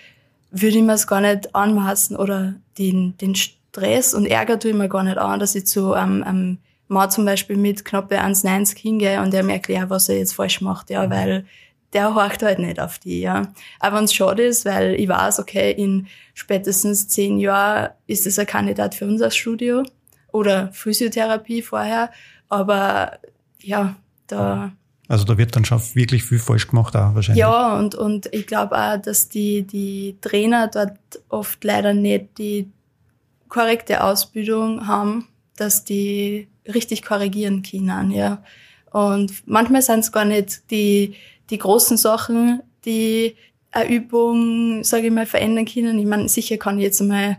würde 0.52 0.78
ich 0.78 0.84
mir 0.84 0.94
es 0.94 1.08
gar 1.08 1.22
nicht 1.22 1.56
anmaßen 1.56 2.16
oder 2.16 2.56
den, 2.78 3.18
den 3.18 3.36
Stress 3.36 4.14
und 4.14 4.26
Ärger 4.26 4.60
tue 4.60 4.72
ich 4.72 4.78
mir 4.78 4.90
gar 4.90 5.04
nicht 5.04 5.18
an, 5.18 5.40
dass 5.40 5.56
ich 5.56 5.68
zu 5.68 5.94
einem, 5.94 6.24
einem 6.24 6.58
Mann 6.88 7.12
zum 7.12 7.26
Beispiel 7.26 7.58
mit 7.58 7.86
knappe 7.86 8.20
1,90 8.20 8.78
hingehe 8.78 9.22
und 9.22 9.32
der 9.32 9.44
mir 9.44 9.54
erklärt, 9.54 9.90
was 9.90 10.10
er 10.10 10.18
jetzt 10.18 10.34
falsch 10.34 10.62
macht, 10.62 10.90
ja, 10.90 11.10
weil 11.10 11.46
der 11.94 12.14
horcht 12.16 12.44
halt 12.44 12.60
nicht 12.60 12.80
auf 12.80 13.00
die, 13.00 13.22
ja. 13.22 13.52
Aber 13.80 13.98
wenn 13.98 14.04
es 14.06 14.14
schade 14.14 14.44
ist, 14.44 14.66
weil 14.66 14.96
ich 14.96 15.08
weiß, 15.08 15.40
okay, 15.40 15.72
in 15.72 16.08
spätestens 16.34 17.08
zehn 17.08 17.40
Jahren 17.40 17.92
ist 18.08 18.28
es 18.28 18.38
ein 18.40 18.46
Kandidat 18.46 18.96
für 18.96 19.06
unser 19.06 19.32
Studio 19.32 19.84
oder 20.32 20.72
Physiotherapie 20.72 21.62
vorher. 21.62 22.12
Aber 22.48 23.20
ja, 23.62 23.96
da. 24.28 24.72
Also 25.10 25.26
da 25.26 25.40
wird 25.40 25.56
dann 25.56 25.66
schon 25.66 25.82
wirklich 25.96 26.24
viel 26.24 26.38
falsch 26.38 26.68
gemacht 26.68 26.96
auch 26.96 27.16
wahrscheinlich. 27.16 27.42
Ja, 27.42 27.78
und, 27.80 27.96
und 27.96 28.32
ich 28.32 28.46
glaube 28.46 28.78
auch, 28.78 29.02
dass 29.02 29.28
die, 29.28 29.64
die 29.64 30.16
Trainer 30.22 30.68
dort 30.68 31.00
oft 31.30 31.64
leider 31.64 31.96
nicht 31.96 32.38
die 32.38 32.70
korrekte 33.48 34.04
Ausbildung 34.04 34.86
haben, 34.88 35.28
dass 35.58 35.84
die 35.84 36.48
richtig 36.72 37.02
korrigieren 37.04 37.64
können, 37.64 38.12
ja. 38.12 38.44
Und 38.92 39.48
manchmal 39.48 39.82
sind 39.82 40.02
es 40.02 40.12
gar 40.12 40.26
nicht 40.26 40.70
die, 40.70 41.16
die 41.50 41.58
großen 41.58 41.98
Sachen, 41.98 42.62
die 42.86 43.36
eine 43.72 43.90
Übung, 43.90 44.84
sage 44.84 45.08
ich 45.08 45.14
mal, 45.14 45.26
verändern 45.26 45.66
können. 45.66 45.98
Ich 45.98 46.06
meine, 46.06 46.30
sicher 46.30 46.58
kann 46.58 46.78
ich 46.78 46.84
jetzt 46.84 47.02
einmal 47.02 47.38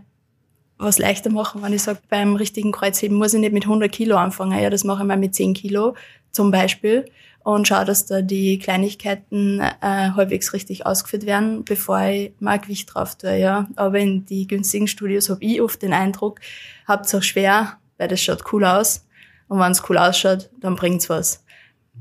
was 0.77 0.97
leichter 0.97 1.29
machen, 1.29 1.61
wenn 1.61 1.73
ich 1.73 1.83
sage, 1.83 1.99
beim 2.09 2.35
richtigen 2.35 2.73
Kreuzheben 2.73 3.17
muss 3.17 3.33
ich 3.33 3.39
nicht 3.39 3.53
mit 3.53 3.63
100 3.63 3.89
Kilo 3.89 4.17
anfangen. 4.17 4.61
Ja, 4.61 4.69
das 4.69 4.83
mache 4.83 5.03
ich 5.03 5.07
mal 5.07 5.17
mit 5.17 5.35
10 5.35 5.53
Kilo 5.53 5.95
zum 6.31 6.51
Beispiel 6.51 7.05
und 7.43 7.67
schaue, 7.67 7.85
dass 7.85 8.05
da 8.05 8.21
die 8.21 8.59
Kleinigkeiten 8.59 9.59
äh, 9.59 9.71
halbwegs 9.81 10.53
richtig 10.53 10.85
ausgeführt 10.85 11.25
werden, 11.25 11.63
bevor 11.63 12.01
ich 12.01 12.33
mal 12.39 12.59
Gewicht 12.59 12.93
drauf 12.93 13.15
tue. 13.15 13.37
Ja. 13.37 13.67
Aber 13.75 13.99
in 13.99 14.25
die 14.25 14.47
günstigen 14.47 14.87
Studios 14.87 15.29
habe 15.29 15.43
ich 15.43 15.61
oft 15.61 15.81
den 15.81 15.93
Eindruck, 15.93 16.39
habt's 16.87 17.15
auch 17.15 17.23
schwer, 17.23 17.77
weil 17.97 18.07
das 18.07 18.21
schaut 18.21 18.51
cool 18.53 18.65
aus. 18.65 19.05
Und 19.47 19.59
wenn 19.59 19.71
es 19.71 19.89
cool 19.89 19.97
ausschaut, 19.97 20.49
dann 20.59 20.75
bringt's 20.75 21.09
was. 21.09 21.43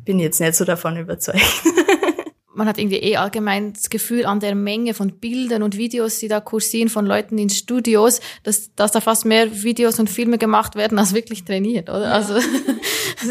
Bin 0.04 0.18
jetzt 0.18 0.40
nicht 0.40 0.54
so 0.54 0.64
davon 0.64 0.96
überzeugt. 0.96 1.40
man 2.60 2.68
hat 2.68 2.76
irgendwie 2.76 2.98
eh 2.98 3.16
allgemein 3.16 3.72
das 3.72 3.88
Gefühl 3.88 4.26
an 4.26 4.38
der 4.38 4.54
Menge 4.54 4.92
von 4.92 5.12
Bildern 5.12 5.62
und 5.62 5.78
Videos, 5.78 6.18
die 6.18 6.28
da 6.28 6.40
kursieren 6.40 6.90
von 6.90 7.06
Leuten 7.06 7.38
in 7.38 7.48
Studios, 7.48 8.20
dass, 8.42 8.74
dass 8.74 8.92
da 8.92 9.00
fast 9.00 9.24
mehr 9.24 9.62
Videos 9.62 9.98
und 9.98 10.10
Filme 10.10 10.36
gemacht 10.36 10.74
werden, 10.74 10.98
als 10.98 11.14
wirklich 11.14 11.44
trainiert, 11.44 11.88
oder? 11.88 12.02
Ja. 12.02 12.12
Also 12.12 12.34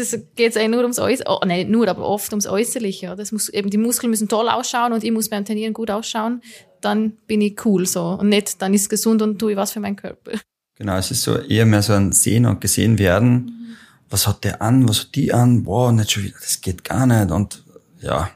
es 0.00 0.18
geht 0.34 0.56
eigentlich 0.56 0.70
nur 0.70 0.80
ums 0.80 0.98
Äußerliche, 0.98 1.30
oh, 1.30 1.38
nein, 1.46 1.70
nur, 1.70 1.86
aber 1.86 2.08
oft 2.08 2.32
ums 2.32 2.48
Äußerliche. 2.48 3.14
Das 3.16 3.30
muss, 3.30 3.48
eben 3.48 3.70
die 3.70 3.78
Muskeln 3.78 4.10
müssen 4.10 4.26
toll 4.26 4.48
ausschauen 4.48 4.92
und 4.92 5.04
ich 5.04 5.12
muss 5.12 5.28
beim 5.28 5.44
Trainieren 5.44 5.74
gut 5.74 5.92
ausschauen, 5.92 6.42
dann 6.80 7.12
bin 7.28 7.40
ich 7.40 7.64
cool 7.64 7.86
so 7.86 8.18
und 8.18 8.30
nicht, 8.30 8.60
dann 8.60 8.74
ist 8.74 8.88
gesund 8.88 9.22
und 9.22 9.38
tue 9.38 9.52
ich 9.52 9.56
was 9.56 9.70
für 9.70 9.78
meinen 9.78 9.94
Körper. 9.94 10.32
Genau, 10.74 10.96
es 10.96 11.12
ist 11.12 11.22
so 11.22 11.36
eher 11.36 11.66
mehr 11.66 11.82
so 11.82 11.92
ein 11.92 12.10
Sehen 12.10 12.46
und 12.46 12.60
Gesehen 12.60 12.98
werden. 12.98 13.32
Mhm. 13.32 13.76
Was 14.08 14.26
hat 14.26 14.42
der 14.42 14.60
an, 14.60 14.88
was 14.88 15.02
hat 15.02 15.14
die 15.14 15.32
an? 15.32 15.62
Boah, 15.62 15.92
nicht 15.92 16.10
schon 16.10 16.24
wieder, 16.24 16.38
das 16.40 16.60
geht 16.60 16.82
gar 16.82 17.06
nicht 17.06 17.30
und 17.30 17.62
ja, 18.00 18.28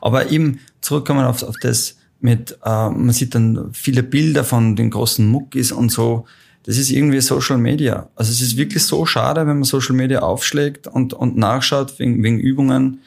aber 0.00 0.30
eben 0.30 0.60
zurückkommen 0.80 1.24
auf, 1.24 1.42
auf 1.42 1.56
das 1.60 1.96
mit, 2.20 2.58
äh, 2.64 2.90
man 2.90 3.10
sieht 3.10 3.34
dann 3.34 3.70
viele 3.72 4.02
Bilder 4.02 4.44
von 4.44 4.76
den 4.76 4.90
großen 4.90 5.26
Muckis 5.26 5.72
und 5.72 5.90
so. 5.90 6.26
Das 6.64 6.76
ist 6.76 6.90
irgendwie 6.90 7.20
Social 7.20 7.58
Media. 7.58 8.10
Also 8.14 8.32
es 8.32 8.42
ist 8.42 8.56
wirklich 8.56 8.82
so 8.82 9.06
schade, 9.06 9.40
wenn 9.40 9.56
man 9.58 9.64
Social 9.64 9.94
Media 9.94 10.20
aufschlägt 10.20 10.86
und, 10.86 11.14
und 11.14 11.36
nachschaut 11.36 11.98
wegen, 11.98 12.22
wegen 12.22 12.38
Übungen. 12.38 13.00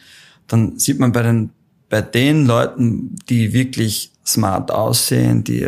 Dann 0.47 0.79
sieht 0.79 0.99
man 0.99 1.11
bei 1.11 1.21
den, 1.21 1.51
bei 1.89 2.01
den 2.01 2.45
Leuten, 2.45 3.15
die 3.29 3.53
wirklich 3.53 4.10
smart 4.25 4.71
aussehen, 4.71 5.43
die 5.43 5.67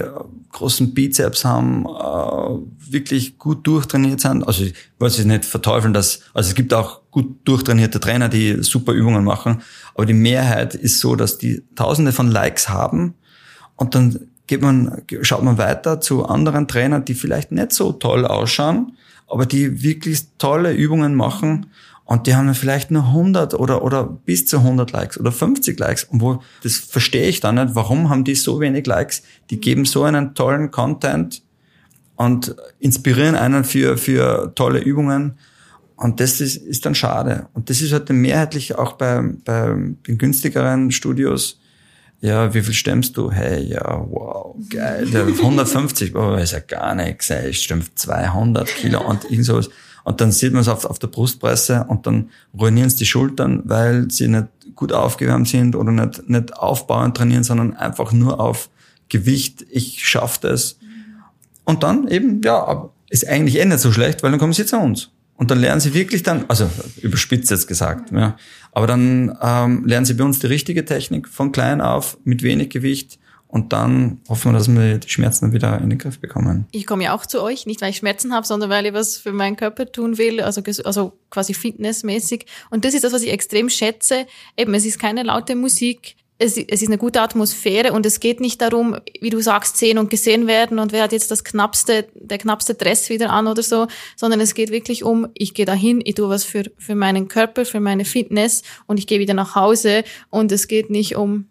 großen 0.51 0.93
Bizeps 0.93 1.43
haben, 1.43 1.86
äh, 1.86 2.91
wirklich 2.91 3.38
gut 3.38 3.65
durchtrainiert 3.65 4.22
sind. 4.22 4.48
Also 4.48 4.65
ich 4.65 4.75
wollte 5.00 5.19
es 5.19 5.25
nicht 5.25 5.45
verteufeln, 5.45 5.93
dass, 5.93 6.22
also 6.33 6.50
es 6.50 6.55
gibt 6.55 6.74
auch 6.74 7.01
gut 7.12 7.39
durchtrainierte 7.45 8.00
Trainer, 8.00 8.29
die 8.29 8.63
super 8.63 8.93
Übungen 8.93 9.24
machen, 9.24 9.62
aber 9.95 10.05
die 10.05 10.13
Mehrheit 10.13 10.75
ist 10.75 11.00
so, 11.00 11.15
dass 11.15 11.38
die 11.38 11.63
tausende 11.75 12.12
von 12.12 12.29
Likes 12.29 12.69
haben 12.69 13.15
und 13.75 13.95
dann 13.95 14.19
geht 14.48 14.62
man, 14.62 15.01
schaut 15.22 15.43
man 15.43 15.57
weiter 15.57 16.01
zu 16.01 16.25
anderen 16.25 16.67
Trainern, 16.67 17.05
die 17.05 17.15
vielleicht 17.15 17.51
nicht 17.51 17.72
so 17.72 17.93
toll 17.93 18.25
ausschauen, 18.25 18.98
aber 19.27 19.45
die 19.45 19.81
wirklich 19.81 20.22
tolle 20.38 20.74
Übungen 20.74 21.15
machen 21.15 21.67
und 22.05 22.27
die 22.27 22.36
haben 22.36 22.53
vielleicht 22.53 22.91
nur 22.91 23.03
100 23.03 23.53
oder, 23.53 23.83
oder 23.83 24.03
bis 24.03 24.45
zu 24.45 24.57
100 24.57 24.91
Likes 24.91 25.19
oder 25.19 25.31
50 25.31 25.79
Likes. 25.79 26.03
Und 26.03 26.22
wo, 26.22 26.41
das 26.62 26.75
verstehe 26.75 27.27
ich 27.27 27.39
dann 27.39 27.55
nicht. 27.55 27.75
Warum 27.75 28.10
haben 28.10 28.25
die 28.25 28.36
so 28.36 28.60
wenig 28.60 28.86
Likes? 28.86 29.24
Die 29.50 29.60
geben 29.60 29.86
so 29.86 30.03
einen 30.03 30.36
tollen 30.36 30.69
Content 30.69 31.43
und 32.15 32.55
inspirieren 32.79 33.36
einen 33.36 33.63
für, 33.63 33.98
für 33.98 34.53
tolle 34.55 34.79
Übungen. 34.79 35.38
Und 35.95 36.19
das 36.19 36.41
ist, 36.41 36.57
ist 36.57 36.86
dann 36.86 36.95
schade. 36.95 37.48
Und 37.53 37.69
das 37.69 37.81
ist 37.81 37.93
halt 37.93 38.10
mehrheitlich 38.10 38.75
auch 38.75 38.93
bei, 38.93 39.24
bei 39.45 39.67
den 40.05 40.17
günstigeren 40.17 40.91
Studios. 40.91 41.62
Ja, 42.19 42.53
wie 42.53 42.62
viel 42.62 42.74
stemmst 42.74 43.15
du? 43.15 43.31
Hey, 43.31 43.63
ja, 43.63 44.05
wow, 44.10 44.55
geil. 44.69 45.07
150, 45.13 46.15
aber 46.15 46.41
ist 46.41 46.51
ja 46.51 46.60
gar 46.60 46.95
nichts. 46.95 47.29
Ich 47.29 47.63
stemme 47.63 47.83
200 47.95 48.67
Kilo 48.67 49.01
und 49.01 49.24
irgend 49.25 49.45
sowas. 49.45 49.69
Und 50.03 50.19
dann 50.19 50.31
sieht 50.31 50.53
man 50.53 50.62
es 50.62 50.67
auf, 50.67 50.86
auf 50.86 51.00
der 51.00 51.07
Brustpresse 51.07 51.86
und 51.88 52.05
dann 52.05 52.29
ruinieren 52.57 52.88
es 52.88 52.95
die 52.95 53.05
Schultern, 53.05 53.62
weil 53.65 54.12
sie 54.12 54.27
nicht 54.27 54.48
gut 54.75 54.91
aufgewärmt 54.91 55.48
sind 55.48 55.75
oder 55.75 55.91
nicht, 55.91 56.29
nicht 56.29 56.57
aufbauend 56.57 57.15
trainieren, 57.15 57.43
sondern 57.43 57.75
einfach 57.75 58.12
nur 58.12 58.39
auf 58.39 58.69
Gewicht. 59.10 59.65
Ich 59.69 60.05
schaffe 60.07 60.39
das. 60.48 60.77
Und 61.63 61.83
dann 61.83 62.07
eben, 62.07 62.41
ja, 62.43 62.89
ist 63.10 63.27
eigentlich 63.27 63.60
eh 63.60 63.65
nicht 63.65 63.79
so 63.79 63.91
schlecht, 63.91 64.24
weil 64.24 64.31
dann 64.31 64.39
kommen 64.39 64.53
sie 64.53 64.65
zu 64.65 64.77
uns. 64.77 65.10
Und 65.36 65.51
dann 65.51 65.60
lernen 65.60 65.81
sie 65.81 65.93
wirklich 65.93 66.24
dann, 66.24 66.45
also 66.48 66.69
überspitzt 67.01 67.50
jetzt 67.50 67.67
gesagt, 67.67 68.12
ja, 68.12 68.38
aber 68.72 68.88
dann 68.88 69.36
ähm, 69.41 69.86
lernen 69.86 70.05
sie 70.05 70.13
bei 70.13 70.24
uns 70.24 70.39
die 70.39 70.48
richtige 70.48 70.86
Technik 70.86 71.27
von 71.27 71.51
klein 71.51 71.81
auf 71.81 72.17
mit 72.24 72.43
wenig 72.43 72.69
Gewicht 72.69 73.19
und 73.53 73.72
dann 73.72 74.19
hoffen 74.27 74.51
wir, 74.51 74.57
dass 74.57 74.67
wir 74.67 74.98
die 74.98 75.10
Schmerzen 75.10 75.53
wieder 75.53 75.79
in 75.79 75.91
den 75.91 76.00
Griff 76.00 76.19
bekommen. 76.19 76.65
Ich 76.72 76.88
komme 76.88 77.03
ja 77.03 77.13
auch 77.13 77.24
zu 77.24 77.39
euch, 77.39 77.67
nicht 77.67 77.81
weil 77.81 77.91
ich 77.91 77.98
Schmerzen 77.98 78.33
habe, 78.33 78.48
sondern 78.48 78.72
weil 78.72 78.88
ich 78.88 78.93
was 78.93 79.17
für 79.17 79.31
meinen 79.31 79.57
Körper 79.57 79.91
tun 79.91 80.17
will, 80.17 80.41
also, 80.41 80.63
also 80.83 81.13
quasi 81.29 81.53
fitnessmäßig. 81.53 82.48
Und 82.72 82.83
das 82.83 82.95
ist 82.95 83.03
das, 83.03 83.13
was 83.13 83.22
ich 83.22 83.31
extrem 83.31 83.69
schätze. 83.69 84.25
Eben, 84.57 84.74
es 84.74 84.86
ist 84.86 84.98
keine 84.98 85.22
laute 85.22 85.55
Musik. 85.55 86.15
Es, 86.39 86.57
es 86.57 86.81
ist 86.81 86.88
eine 86.88 86.98
gute 86.98 87.22
Atmosphäre 87.22 87.93
und 87.93 88.07
es 88.07 88.19
geht 88.19 88.39
nicht 88.39 88.60
darum, 88.60 88.98
wie 89.22 89.29
du 89.29 89.39
sagst, 89.39 89.77
sehen 89.77 90.00
und 90.00 90.10
gesehen 90.10 90.48
werden 90.48 90.79
und 90.79 90.91
wer 90.91 91.03
hat 91.03 91.12
jetzt 91.12 91.29
das 91.29 91.43
knappste, 91.43 92.07
der 92.15 92.39
knappste 92.39 92.74
Dress 92.74 93.10
wieder 93.10 93.29
an 93.29 93.45
oder 93.45 93.62
so, 93.62 93.86
sondern 94.15 94.41
es 94.41 94.55
geht 94.55 94.72
wirklich 94.72 95.03
um, 95.03 95.27
ich 95.36 95.53
gehe 95.53 95.67
dahin, 95.67 96.01
ich 96.03 96.15
tue 96.15 96.27
was 96.27 96.43
für, 96.43 96.72
für 96.79 96.95
meinen 96.95 97.27
Körper, 97.27 97.65
für 97.65 97.79
meine 97.79 98.03
Fitness 98.03 98.63
und 98.88 98.98
ich 98.98 99.05
gehe 99.05 99.19
wieder 99.19 99.36
nach 99.36 99.53
Hause 99.53 100.03
und 100.31 100.51
es 100.51 100.67
geht 100.67 100.89
nicht 100.89 101.15
um, 101.15 101.50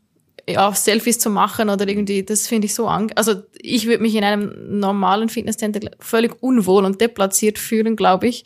ja, 0.49 0.73
Selfies 0.75 1.19
zu 1.19 1.31
machen 1.31 1.69
oder 1.69 1.87
irgendwie, 1.87 2.23
das 2.23 2.47
finde 2.47 2.67
ich 2.67 2.75
so 2.75 2.89
an. 2.89 3.11
Also 3.15 3.43
ich 3.61 3.87
würde 3.87 4.03
mich 4.03 4.15
in 4.15 4.25
einem 4.25 4.79
normalen 4.81 5.29
Fitnesscenter 5.29 5.91
völlig 6.01 6.43
unwohl 6.43 6.85
und 6.85 7.01
deplatziert 7.01 7.59
fühlen, 7.59 7.97
glaube 7.97 8.29
ich. 8.29 8.45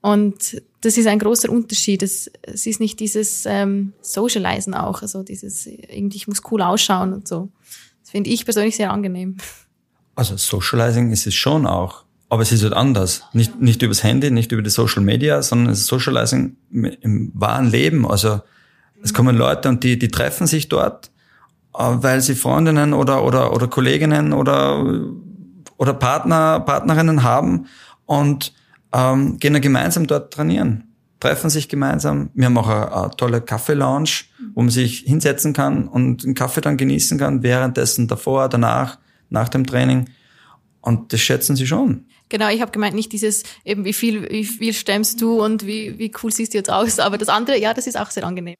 Und 0.00 0.62
das 0.80 0.96
ist 0.96 1.06
ein 1.06 1.18
großer 1.18 1.50
Unterschied. 1.50 2.02
Es, 2.02 2.30
es 2.42 2.66
ist 2.66 2.80
nicht 2.80 3.00
dieses 3.00 3.46
ähm, 3.46 3.94
Socializen 4.00 4.74
auch, 4.74 5.02
also 5.02 5.22
dieses 5.22 5.66
irgendwie, 5.66 6.18
ich 6.18 6.28
muss 6.28 6.42
cool 6.50 6.62
ausschauen 6.62 7.12
und 7.12 7.26
so. 7.26 7.48
Das 8.02 8.10
finde 8.10 8.30
ich 8.30 8.44
persönlich 8.44 8.76
sehr 8.76 8.92
angenehm. 8.92 9.38
Also 10.14 10.36
Socializing 10.36 11.10
ist 11.10 11.26
es 11.26 11.34
schon 11.34 11.66
auch, 11.66 12.04
aber 12.28 12.42
es 12.42 12.52
ist 12.52 12.62
halt 12.62 12.74
anders. 12.74 13.22
Nicht, 13.32 13.60
nicht 13.60 13.82
übers 13.82 14.02
Handy, 14.02 14.30
nicht 14.30 14.52
über 14.52 14.62
die 14.62 14.70
Social 14.70 15.02
Media, 15.02 15.42
sondern 15.42 15.72
es 15.72 15.80
ist 15.80 15.86
Socializing 15.86 16.56
im 16.70 17.32
wahren 17.34 17.70
Leben. 17.70 18.06
Also 18.06 18.40
es 19.02 19.14
kommen 19.14 19.36
Leute 19.36 19.68
und 19.68 19.82
die, 19.84 19.98
die 19.98 20.08
treffen 20.08 20.46
sich 20.46 20.68
dort 20.68 21.10
weil 21.72 22.20
sie 22.20 22.34
Freundinnen 22.34 22.92
oder, 22.92 23.24
oder, 23.24 23.52
oder 23.52 23.68
Kolleginnen 23.68 24.32
oder, 24.32 24.84
oder 25.76 25.94
Partner, 25.94 26.60
Partnerinnen 26.60 27.22
haben 27.22 27.66
und 28.06 28.52
ähm, 28.92 29.38
gehen 29.38 29.52
dann 29.52 29.62
gemeinsam 29.62 30.06
dort 30.06 30.32
trainieren, 30.32 30.94
treffen 31.20 31.50
sich 31.50 31.68
gemeinsam. 31.68 32.30
Wir 32.34 32.46
haben 32.46 32.58
auch 32.58 32.68
eine, 32.68 32.92
eine 32.92 33.10
tolle 33.16 33.40
Kaffee-Lounge, 33.40 34.24
wo 34.54 34.62
man 34.62 34.70
sich 34.70 35.00
hinsetzen 35.00 35.52
kann 35.52 35.88
und 35.88 36.24
einen 36.24 36.34
Kaffee 36.34 36.60
dann 36.60 36.76
genießen 36.76 37.18
kann, 37.18 37.42
währenddessen, 37.42 38.08
davor, 38.08 38.48
danach, 38.48 38.98
nach 39.30 39.48
dem 39.48 39.66
Training. 39.66 40.08
Und 40.80 41.12
das 41.12 41.20
schätzen 41.20 41.54
sie 41.54 41.66
schon. 41.66 42.06
Genau, 42.28 42.48
ich 42.50 42.60
habe 42.60 42.72
gemeint, 42.72 42.94
nicht 42.94 43.12
dieses 43.12 43.42
eben, 43.64 43.84
wie 43.84 43.92
viel, 43.92 44.28
wie 44.30 44.44
viel 44.44 44.72
stemmst 44.72 45.20
du 45.20 45.42
und 45.42 45.66
wie, 45.66 45.98
wie 45.98 46.12
cool 46.22 46.32
siehst 46.32 46.54
du 46.54 46.58
jetzt 46.58 46.70
aus, 46.70 46.98
aber 46.98 47.18
das 47.18 47.28
andere, 47.28 47.58
ja, 47.58 47.72
das 47.74 47.86
ist 47.86 47.98
auch 47.98 48.10
sehr 48.10 48.24
angenehm. 48.24 48.54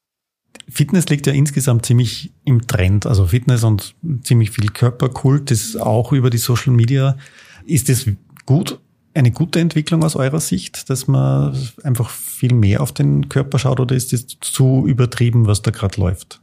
Fitness 0.68 1.08
liegt 1.08 1.26
ja 1.26 1.32
insgesamt 1.32 1.86
ziemlich 1.86 2.32
im 2.44 2.66
Trend. 2.66 3.06
Also 3.06 3.26
Fitness 3.26 3.64
und 3.64 3.94
ziemlich 4.22 4.50
viel 4.50 4.68
Körperkult 4.70 5.50
ist 5.50 5.76
auch 5.76 6.12
über 6.12 6.30
die 6.30 6.38
Social 6.38 6.72
Media. 6.72 7.16
Ist 7.64 7.88
es 7.88 8.06
gut, 8.44 8.78
eine 9.14 9.30
gute 9.30 9.60
Entwicklung 9.60 10.04
aus 10.04 10.16
eurer 10.16 10.40
Sicht, 10.40 10.90
dass 10.90 11.08
man 11.08 11.56
einfach 11.82 12.10
viel 12.10 12.54
mehr 12.54 12.82
auf 12.82 12.92
den 12.92 13.28
Körper 13.28 13.58
schaut 13.58 13.80
oder 13.80 13.96
ist 13.96 14.12
es 14.12 14.26
zu 14.40 14.84
übertrieben, 14.86 15.46
was 15.46 15.62
da 15.62 15.70
gerade 15.70 16.00
läuft? 16.00 16.40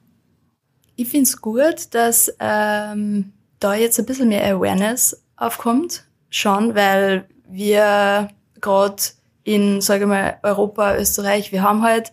Ich 0.96 1.10
finde 1.10 1.24
es 1.24 1.42
gut, 1.42 1.94
dass 1.94 2.34
ähm, 2.40 3.32
da 3.60 3.76
jetzt 3.76 4.00
ein 4.00 4.06
bisschen 4.06 4.30
mehr 4.30 4.46
Awareness 4.46 5.22
aufkommt, 5.36 6.06
schon, 6.30 6.76
weil 6.76 7.28
wir 7.50 8.30
gerade 8.62 9.04
in, 9.44 9.82
sage 9.82 10.04
ich 10.04 10.10
mal, 10.10 10.38
Europa, 10.42 10.98
Österreich, 10.98 11.52
wir 11.52 11.62
haben 11.62 11.84
halt 11.84 12.12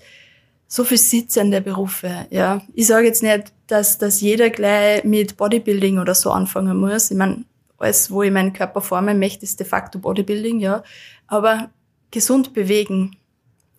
so 0.73 0.85
viel 0.85 0.97
sitzende 0.97 1.61
Berufe, 1.61 2.27
ja. 2.31 2.63
Ich 2.73 2.87
sage 2.87 3.07
jetzt 3.07 3.23
nicht, 3.23 3.53
dass, 3.67 3.99
dass 3.99 4.23
jeder 4.23 4.49
gleich 4.49 5.05
mit 5.05 5.37
Bodybuilding 5.37 5.99
oder 5.99 6.15
so 6.15 6.31
anfangen 6.31 6.79
muss. 6.79 7.11
Ich 7.11 7.17
meine, 7.19 7.45
alles, 7.77 8.11
wo 8.11 8.23
ich 8.23 8.31
meinen 8.31 8.55
Körper 8.55 8.81
formen 8.81 9.19
möchte, 9.19 9.45
ist 9.45 9.61
de 9.61 9.67
facto 9.67 9.99
Bodybuilding, 9.99 10.61
ja. 10.61 10.83
Aber 11.27 11.69
gesund 12.11 12.55
bewegen. 12.55 13.19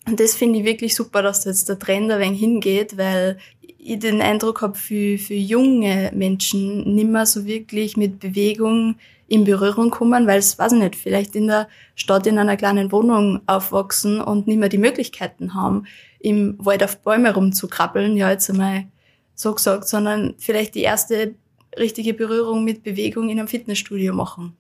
Und 0.06 0.20
das 0.20 0.36
finde 0.36 0.60
ich 0.60 0.66
wirklich 0.66 0.94
super, 0.94 1.24
dass 1.24 1.42
da 1.42 1.50
jetzt 1.50 1.68
der 1.68 1.80
Trend 1.80 2.12
ein 2.12 2.20
wenig 2.20 2.40
hingeht, 2.40 2.96
weil 2.96 3.40
ich 3.80 3.98
den 3.98 4.22
Eindruck 4.22 4.62
habe, 4.62 4.78
für, 4.78 5.18
für 5.18 5.34
junge 5.34 6.12
Menschen 6.14 6.94
nimmer 6.94 7.26
so 7.26 7.48
wirklich 7.48 7.98
mit 7.98 8.20
Bewegung 8.20 8.98
in 9.34 9.46
Berührung 9.46 9.90
kommen, 9.90 10.28
weil 10.28 10.38
es, 10.38 10.60
weiß 10.60 10.74
ich 10.74 10.80
nicht, 10.80 10.96
vielleicht 10.96 11.36
in 11.36 11.48
der 11.48 11.68
Stadt 11.96 12.28
in 12.28 12.38
einer 12.38 12.56
kleinen 12.56 12.92
Wohnung 12.92 13.42
aufwachsen 13.48 14.22
und 14.22 14.46
nicht 14.46 14.60
mehr 14.60 14.70
die 14.70 14.78
Möglichkeiten 14.78 15.56
haben, 15.56 15.88
im 16.20 16.56
Wald 16.64 16.84
auf 16.84 17.02
Bäume 17.02 17.34
rumzukrabbeln, 17.34 18.16
ja 18.16 18.30
jetzt 18.30 18.52
einmal 18.52 18.86
so 19.34 19.56
gesagt, 19.56 19.88
sondern 19.88 20.36
vielleicht 20.38 20.76
die 20.76 20.84
erste 20.84 21.34
richtige 21.76 22.14
Berührung 22.14 22.64
mit 22.64 22.84
Bewegung 22.84 23.30
in 23.30 23.40
einem 23.40 23.48
Fitnessstudio 23.48 24.14
machen. 24.14 24.56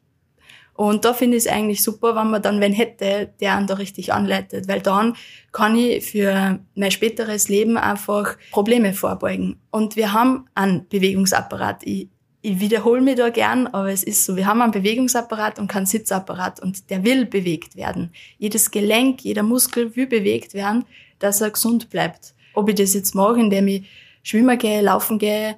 Und 0.74 1.06
da 1.06 1.13
finde 1.13 1.38
ich 1.38 1.44
es 1.44 1.51
eigentlich 1.51 1.84
super, 1.84 2.15
wenn 2.15 2.32
man 2.32 2.42
dann 2.42 2.60
wen 2.60 2.74
hätte, 2.74 3.32
der 3.39 3.56
einen 3.56 3.68
da 3.68 3.75
richtig 3.75 4.12
anleitet, 4.12 4.68
weil 4.68 4.82
dann 4.82 5.15
kann 5.51 5.75
ich 5.75 6.03
für 6.03 6.60
mein 6.74 6.89
späteres 6.89 7.48
Leben 7.48 7.77
einfach 7.77 8.38
Probleme 8.50 8.94
vorbeugen. 8.94 9.62
Und 9.70 9.96
wir 9.96 10.13
haben 10.13 10.48
einen 10.56 10.88
Bewegungsapparat. 10.89 11.84
Ich, 11.84 12.10
ich 12.46 12.60
wiederhole 12.60 13.02
mich 13.02 13.16
da 13.16 13.30
gern, 13.30 13.68
aber 13.68 13.90
es 13.90 14.04
ist 14.04 14.26
so, 14.26 14.36
wir 14.36 14.46
haben 14.46 14.62
einen 14.62 14.74
Bewegungsapparat 14.74 15.60
und 15.60 15.70
keinen 15.70 15.86
Sitzapparat 15.86 16.60
und 16.60 16.90
der 16.90 17.06
will 17.06 17.26
bewegt 17.26 17.78
werden. 17.78 18.12
Jedes 18.38 18.70
Gelenk, 18.70 19.24
jeder 19.24 19.44
Muskel 19.44 19.96
will 19.96 20.08
bewegt 20.08 20.54
werden, 20.54 20.84
dass 21.20 21.40
er 21.40 21.52
gesund 21.52 21.90
bleibt. 21.90 22.34
Ob 22.54 22.68
ich 22.68 22.76
das 22.76 22.94
jetzt 22.94 23.16
mache, 23.16 23.40
indem 23.40 23.70
ich 23.70 23.90
schwimmen 24.24 24.58
gehe, 24.58 24.82
laufen 24.82 25.20
gehe, 25.20 25.56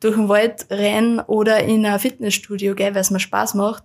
durch 0.00 0.16
den 0.16 0.28
Wald 0.28 0.66
rennen 0.70 1.20
oder 1.20 1.62
in 1.62 1.86
ein 1.86 2.00
Fitnessstudio 2.00 2.74
gehe, 2.74 2.94
weil 2.94 3.00
es 3.00 3.12
mir 3.12 3.20
Spaß 3.20 3.54
macht, 3.54 3.84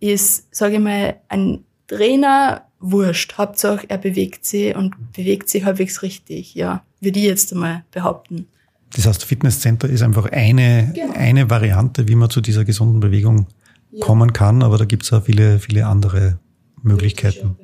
ist, 0.00 0.54
sage 0.54 0.74
ich 0.74 0.80
mal, 0.80 1.18
ein 1.28 1.64
Trainer 1.86 2.66
wurscht. 2.78 3.38
Hauptsache, 3.38 3.88
er 3.88 3.98
bewegt 3.98 4.44
sich 4.44 4.76
und 4.76 5.12
bewegt 5.14 5.48
sich 5.48 5.64
halbwegs 5.64 6.02
richtig, 6.02 6.54
ja. 6.54 6.84
Würde 7.00 7.18
ich 7.18 7.24
jetzt 7.24 7.54
einmal 7.54 7.84
behaupten. 7.90 8.48
Das 8.94 9.06
heißt, 9.06 9.24
Fitnesscenter 9.24 9.88
ist 9.88 10.02
einfach 10.02 10.26
eine, 10.26 10.92
genau. 10.94 11.14
eine 11.14 11.48
Variante, 11.48 12.08
wie 12.08 12.16
man 12.16 12.30
zu 12.30 12.40
dieser 12.40 12.64
gesunden 12.64 13.00
Bewegung 13.00 13.46
ja. 13.92 14.04
kommen 14.04 14.32
kann, 14.32 14.62
aber 14.62 14.78
da 14.78 14.84
gibt 14.84 15.04
es 15.04 15.12
auch 15.12 15.24
viele, 15.24 15.58
viele 15.58 15.86
andere 15.86 16.38
Möglichkeiten. 16.82 17.56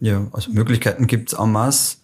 Ja, 0.00 0.26
also 0.32 0.50
Möglichkeiten 0.50 1.06
gibt 1.06 1.32
es 1.32 1.38
en 1.38 1.52
masse. 1.52 1.98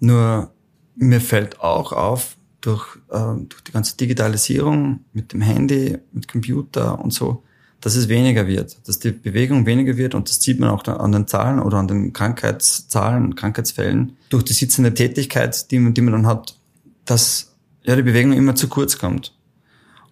Nur 0.00 0.50
mir 0.96 1.20
fällt 1.20 1.60
auch 1.60 1.92
auf, 1.92 2.36
durch, 2.60 2.96
äh, 3.10 3.34
durch 3.48 3.62
die 3.66 3.72
ganze 3.72 3.96
Digitalisierung 3.96 5.00
mit 5.12 5.32
dem 5.32 5.42
Handy, 5.42 5.98
mit 6.12 6.28
Computer 6.28 6.98
und 6.98 7.12
so, 7.12 7.44
dass 7.80 7.94
es 7.94 8.08
weniger 8.08 8.46
wird, 8.46 8.76
dass 8.88 8.98
die 8.98 9.12
Bewegung 9.12 9.64
weniger 9.66 9.96
wird 9.96 10.14
und 10.14 10.28
das 10.28 10.40
sieht 10.40 10.58
man 10.58 10.70
auch 10.70 10.84
an 10.86 11.12
den 11.12 11.28
Zahlen 11.28 11.60
oder 11.60 11.78
an 11.78 11.86
den 11.86 12.12
Krankheitszahlen, 12.12 13.36
Krankheitsfällen, 13.36 14.16
durch 14.30 14.42
die 14.42 14.52
sitzende 14.52 14.92
Tätigkeit, 14.92 15.70
die 15.70 15.78
man, 15.78 15.94
die 15.94 16.00
man 16.00 16.12
dann 16.12 16.26
hat, 16.26 16.58
dass 17.04 17.54
ja 17.88 17.96
die 17.96 18.02
Bewegung 18.02 18.32
immer 18.32 18.54
zu 18.54 18.68
kurz 18.68 18.98
kommt. 18.98 19.34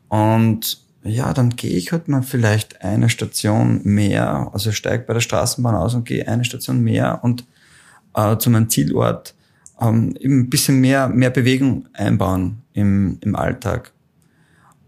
Und 0.08 0.78
ja, 1.04 1.32
dann 1.32 1.50
gehe 1.50 1.76
ich 1.76 1.92
halt 1.92 2.08
mal 2.08 2.22
vielleicht 2.22 2.82
eine 2.82 3.08
Station 3.08 3.80
mehr, 3.84 4.50
also 4.52 4.72
steige 4.72 5.04
bei 5.04 5.14
der 5.14 5.20
Straßenbahn 5.20 5.74
aus 5.74 5.94
und 5.94 6.04
gehe 6.04 6.26
eine 6.26 6.44
Station 6.44 6.80
mehr 6.80 7.20
und 7.22 7.44
äh, 8.14 8.36
zu 8.38 8.50
meinem 8.50 8.70
Zielort 8.70 9.34
ähm, 9.80 10.16
eben 10.18 10.40
ein 10.40 10.50
bisschen 10.50 10.80
mehr, 10.80 11.08
mehr 11.08 11.30
Bewegung 11.30 11.86
einbauen 11.92 12.62
im, 12.72 13.18
im 13.20 13.36
Alltag. 13.36 13.92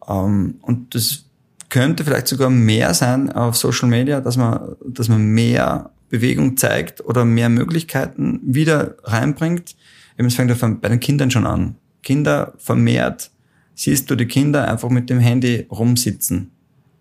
Ähm, 0.09 0.57
und 0.63 0.95
das 0.95 1.25
könnte 1.69 2.05
vielleicht 2.05 2.29
sogar 2.29 2.49
mehr 2.49 2.95
sein 2.95 3.31
auf 3.31 3.57
Social 3.57 3.89
Media, 3.89 4.21
dass 4.21 4.39
man, 4.39 4.77
dass 4.87 5.09
man 5.09 5.27
mehr 5.27 5.91
Bewegung 6.09 6.57
zeigt 6.57 7.05
oder 7.05 7.27
mehr 7.27 7.51
Möglichkeiten 7.51 8.41
wieder 8.43 8.97
reinbringt. 9.05 9.77
Es 10.17 10.35
fängt 10.35 10.81
bei 10.81 10.89
den 10.89 11.01
Kindern 11.01 11.31
schon 11.31 11.47
an. 11.47 11.77
Kinder 12.09 12.55
vermehrt 12.57 13.31
siehst 13.75 14.11
du 14.11 14.17
die 14.17 14.25
Kinder 14.25 14.67
einfach 14.67 14.89
mit 14.89 15.11
dem 15.11 15.21
Handy 15.21 15.67
rumsitzen. 15.71 16.51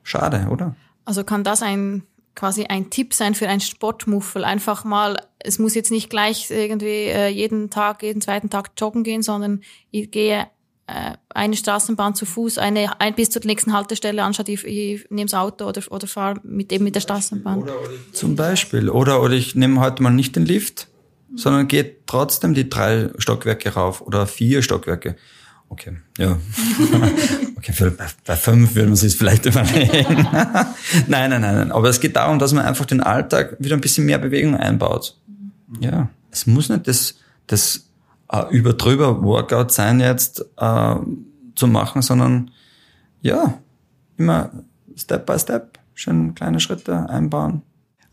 Schade, 0.04 0.48
oder? 0.52 0.76
Also 1.06 1.24
kann 1.24 1.46
das 1.46 1.62
ein 1.62 2.04
quasi 2.36 2.66
ein 2.66 2.90
Tipp 2.90 3.14
sein 3.14 3.34
für 3.34 3.48
ein 3.48 3.62
Sportmuffel. 3.62 4.44
Einfach 4.44 4.84
mal, 4.84 5.16
es 5.40 5.60
muss 5.60 5.76
jetzt 5.76 5.92
nicht 5.92 6.10
gleich 6.10 6.52
irgendwie 6.52 7.06
äh, 7.08 7.30
jeden 7.30 7.70
Tag, 7.70 8.04
jeden 8.04 8.20
zweiten 8.20 8.50
Tag 8.50 8.72
joggen 8.78 9.04
gehen, 9.04 9.24
sondern 9.24 9.62
ich 9.92 10.12
gehe 10.12 10.46
äh, 10.88 11.14
eine 11.30 11.56
Straßenbahn 11.56 12.14
zu 12.14 12.26
Fuß, 12.26 12.58
eine 12.58 13.00
ein, 13.00 13.16
bis 13.16 13.30
zur 13.30 13.46
nächsten 13.46 13.72
Haltestelle, 13.72 14.22
anstatt 14.24 14.50
ich, 14.50 14.66
ich 14.66 15.10
nehme 15.10 15.30
das 15.30 15.40
Auto 15.40 15.68
oder, 15.68 15.82
oder 15.90 16.06
fahre 16.06 16.42
mit 16.44 16.70
dem 16.70 16.84
mit 16.84 16.96
der 16.96 17.02
Straßenbahn. 17.02 17.64
Oder, 17.64 17.80
oder 17.80 17.92
Zum 18.12 18.36
Beispiel. 18.36 18.90
Oder, 18.90 19.24
oder 19.24 19.34
ich 19.34 19.56
nehme 19.56 19.80
heute 19.80 20.04
mal 20.04 20.12
nicht 20.12 20.36
den 20.36 20.46
Lift, 20.46 20.90
sondern 21.38 21.68
gehe 21.68 21.96
trotzdem 22.06 22.54
die 22.54 22.70
drei 22.70 23.10
Stockwerke 23.18 23.74
rauf 23.74 24.02
oder 24.02 24.28
vier 24.28 24.62
Stockwerke. 24.62 25.16
Okay, 25.70 25.98
ja. 26.18 26.38
okay, 27.58 27.74
für, 27.74 27.92
bei, 27.92 28.06
bei 28.26 28.36
fünf 28.36 28.76
würde 28.76 28.88
man 28.88 28.96
sich 28.96 29.16
vielleicht 29.16 29.46
überlegen. 29.46 30.28
nein, 31.08 31.30
nein, 31.30 31.42
nein, 31.42 31.56
nein. 31.56 31.72
Aber 31.72 31.90
es 31.90 32.00
geht 32.00 32.16
darum, 32.16 32.40
dass 32.40 32.54
man 32.54 32.66
einfach 32.66 32.86
den 32.86 33.02
Alltag 33.02 33.58
wieder 33.60 33.76
ein 33.76 33.82
bisschen 33.82 34.06
mehr 34.06 34.18
Bewegung 34.18 34.56
einbaut. 34.56 35.18
Ja. 35.80 36.10
Es 36.32 36.48
muss 36.48 36.70
nicht 36.70 36.88
das, 36.88 37.16
das 37.48 37.90
äh, 38.32 38.46
überdrüber 38.50 39.22
Workout 39.24 39.72
sein 39.72 40.00
jetzt 40.00 40.46
äh, 40.58 40.96
zu 41.56 41.68
machen, 41.68 42.02
sondern 42.02 42.52
ja, 43.22 43.60
immer 44.18 44.52
Step 44.96 45.26
by 45.26 45.38
Step, 45.38 45.80
schön 45.94 46.34
kleine 46.34 46.60
Schritte 46.60 47.10
einbauen. 47.10 47.62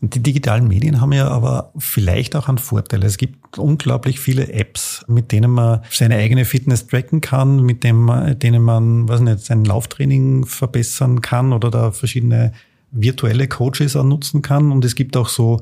Die 0.01 0.21
digitalen 0.21 0.67
Medien 0.67 1.01
haben 1.01 1.13
ja 1.13 1.29
aber 1.29 1.71
vielleicht 1.77 2.35
auch 2.35 2.47
einen 2.47 2.57
Vorteil. 2.57 3.03
Es 3.03 3.17
gibt 3.17 3.57
unglaublich 3.57 4.19
viele 4.19 4.51
Apps, 4.51 5.05
mit 5.07 5.31
denen 5.31 5.51
man 5.51 5.81
seine 5.89 6.15
eigene 6.15 6.45
Fitness 6.45 6.87
tracken 6.87 7.21
kann, 7.21 7.61
mit 7.61 7.83
dem, 7.83 8.11
denen 8.37 8.61
man, 8.61 9.07
weiß 9.07 9.21
nicht, 9.21 9.39
sein 9.39 9.65
Lauftraining 9.65 10.45
verbessern 10.45 11.21
kann 11.21 11.53
oder 11.53 11.71
da 11.71 11.91
verschiedene 11.91 12.51
virtuelle 12.91 13.47
Coaches 13.47 13.95
auch 13.95 14.03
nutzen 14.03 14.41
kann. 14.41 14.71
Und 14.71 14.85
es 14.85 14.95
gibt 14.95 15.17
auch 15.17 15.29
so 15.29 15.61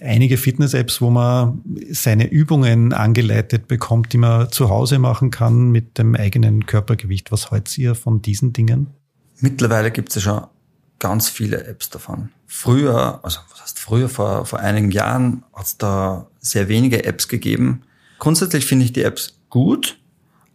einige 0.00 0.36
Fitness-Apps, 0.36 1.00
wo 1.00 1.10
man 1.10 1.62
seine 1.90 2.30
Übungen 2.30 2.92
angeleitet 2.92 3.68
bekommt, 3.68 4.12
die 4.12 4.18
man 4.18 4.50
zu 4.50 4.68
Hause 4.68 4.98
machen 4.98 5.30
kann 5.30 5.70
mit 5.70 5.98
dem 5.98 6.14
eigenen 6.14 6.66
Körpergewicht. 6.66 7.32
Was 7.32 7.50
haltet 7.50 7.78
ihr 7.78 7.94
von 7.94 8.22
diesen 8.22 8.52
Dingen? 8.52 8.88
Mittlerweile 9.40 9.90
gibt 9.90 10.10
es 10.10 10.16
ja 10.16 10.20
schon 10.20 10.46
ganz 10.98 11.28
viele 11.28 11.64
Apps 11.64 11.90
davon. 11.90 12.28
Früher, 12.54 13.18
also 13.22 13.40
was 13.50 13.62
heißt 13.62 13.78
früher, 13.78 14.10
vor, 14.10 14.44
vor 14.44 14.60
einigen 14.60 14.90
Jahren 14.90 15.42
hat 15.54 15.64
es 15.64 15.78
da 15.78 16.26
sehr 16.38 16.68
wenige 16.68 17.02
Apps 17.06 17.26
gegeben. 17.26 17.80
Grundsätzlich 18.18 18.66
finde 18.66 18.84
ich 18.84 18.92
die 18.92 19.02
Apps 19.02 19.38
gut. 19.48 19.98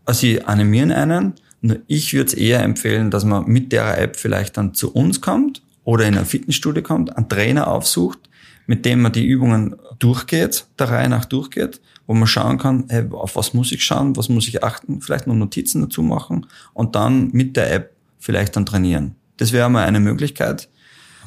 Also 0.06 0.20
sie 0.22 0.44
animieren 0.44 0.92
einen. 0.92 1.34
Nur 1.60 1.80
ich 1.88 2.14
würde 2.14 2.28
es 2.28 2.34
eher 2.36 2.62
empfehlen, 2.62 3.10
dass 3.10 3.26
man 3.26 3.48
mit 3.48 3.72
der 3.72 3.98
App 3.98 4.16
vielleicht 4.16 4.58
dann 4.58 4.76
zu 4.76 4.94
uns 4.94 5.22
kommt 5.22 5.64
oder 5.86 6.06
in 6.06 6.16
ein 6.16 6.28
Fitnessstudio 6.28 6.84
kommt, 6.84 7.18
einen 7.18 7.30
Trainer 7.30 7.68
aufsucht, 7.68 8.20
mit 8.68 8.86
dem 8.86 9.02
man 9.02 9.12
die 9.12 9.26
Übungen 9.26 9.76
durchgeht, 9.98 10.68
der 10.78 10.90
Reihe 10.90 11.10
nach 11.10 11.26
durchgeht, 11.26 11.82
wo 12.06 12.14
man 12.14 12.28
schauen 12.28 12.60
kann, 12.60 12.86
hey, 12.90 13.06
auf 13.10 13.36
was 13.36 13.56
muss 13.56 13.72
ich 13.72 13.84
schauen, 13.84 14.16
was 14.16 14.30
muss 14.30 14.48
ich 14.48 14.64
achten, 14.64 15.02
vielleicht 15.02 15.26
noch 15.26 15.34
Notizen 15.34 15.82
dazu 15.82 16.04
machen 16.04 16.46
und 16.74 16.96
dann 16.96 17.32
mit 17.34 17.58
der 17.58 17.74
App 17.74 17.96
vielleicht 18.20 18.56
dann 18.56 18.68
trainieren. 18.68 19.16
Das 19.38 19.52
wäre 19.52 19.70
mal 19.70 19.86
eine 19.86 20.00
Möglichkeit. 20.00 20.70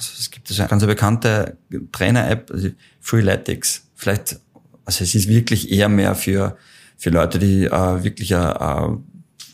Also 0.01 0.13
es 0.19 0.31
gibt 0.31 0.51
eine 0.51 0.67
ganz 0.67 0.87
bekannte 0.87 1.59
Trainer-App, 1.93 2.51
also 2.51 2.71
Freeletics. 3.01 3.83
Vielleicht, 3.95 4.41
also 4.87 5.05
es 5.05 5.15
ist 5.15 5.29
wirklich 5.29 5.71
eher 5.71 5.91
mehr 5.91 6.15
für, 6.15 6.57
für 6.97 7.11
Leute, 7.11 7.39
die 7.39 7.67
äh, 7.67 8.03
wirklich 8.03 8.35
ein, 8.35 8.57
ein 8.57 9.05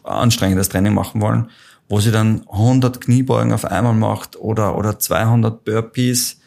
anstrengendes 0.05 0.69
Training 0.69 0.95
machen 0.95 1.21
wollen, 1.21 1.51
wo 1.89 1.99
sie 1.99 2.13
dann 2.13 2.47
100 2.49 3.01
Kniebeugen 3.01 3.53
auf 3.53 3.65
einmal 3.65 3.95
macht 3.95 4.37
oder, 4.37 4.79
oder 4.79 5.01
200 5.01 5.65
Burpees. 5.65 6.39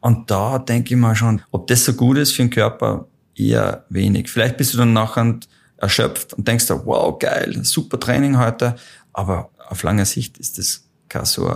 Und 0.00 0.32
da 0.32 0.58
denke 0.58 0.94
ich 0.94 1.00
mal 1.00 1.14
schon, 1.14 1.40
ob 1.52 1.68
das 1.68 1.84
so 1.84 1.92
gut 1.92 2.18
ist 2.18 2.32
für 2.32 2.42
den 2.42 2.50
Körper, 2.50 3.06
eher 3.36 3.84
wenig. 3.88 4.30
Vielleicht 4.30 4.56
bist 4.56 4.74
du 4.74 4.78
dann 4.78 4.92
nachher 4.92 5.38
erschöpft 5.76 6.34
und 6.34 6.48
denkst 6.48 6.66
dir, 6.66 6.84
wow, 6.86 7.16
geil, 7.20 7.60
super 7.62 8.00
Training 8.00 8.36
heute. 8.36 8.74
Aber 9.12 9.50
auf 9.68 9.84
lange 9.84 10.06
Sicht 10.06 10.38
ist 10.38 10.58
das 10.58 10.88
keine 11.08 11.26
so, 11.26 11.54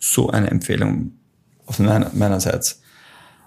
so 0.00 0.28
eine 0.30 0.50
Empfehlung 0.50 1.12
auf 1.66 1.78
meiner, 1.78 2.10
meinerseits. 2.14 2.80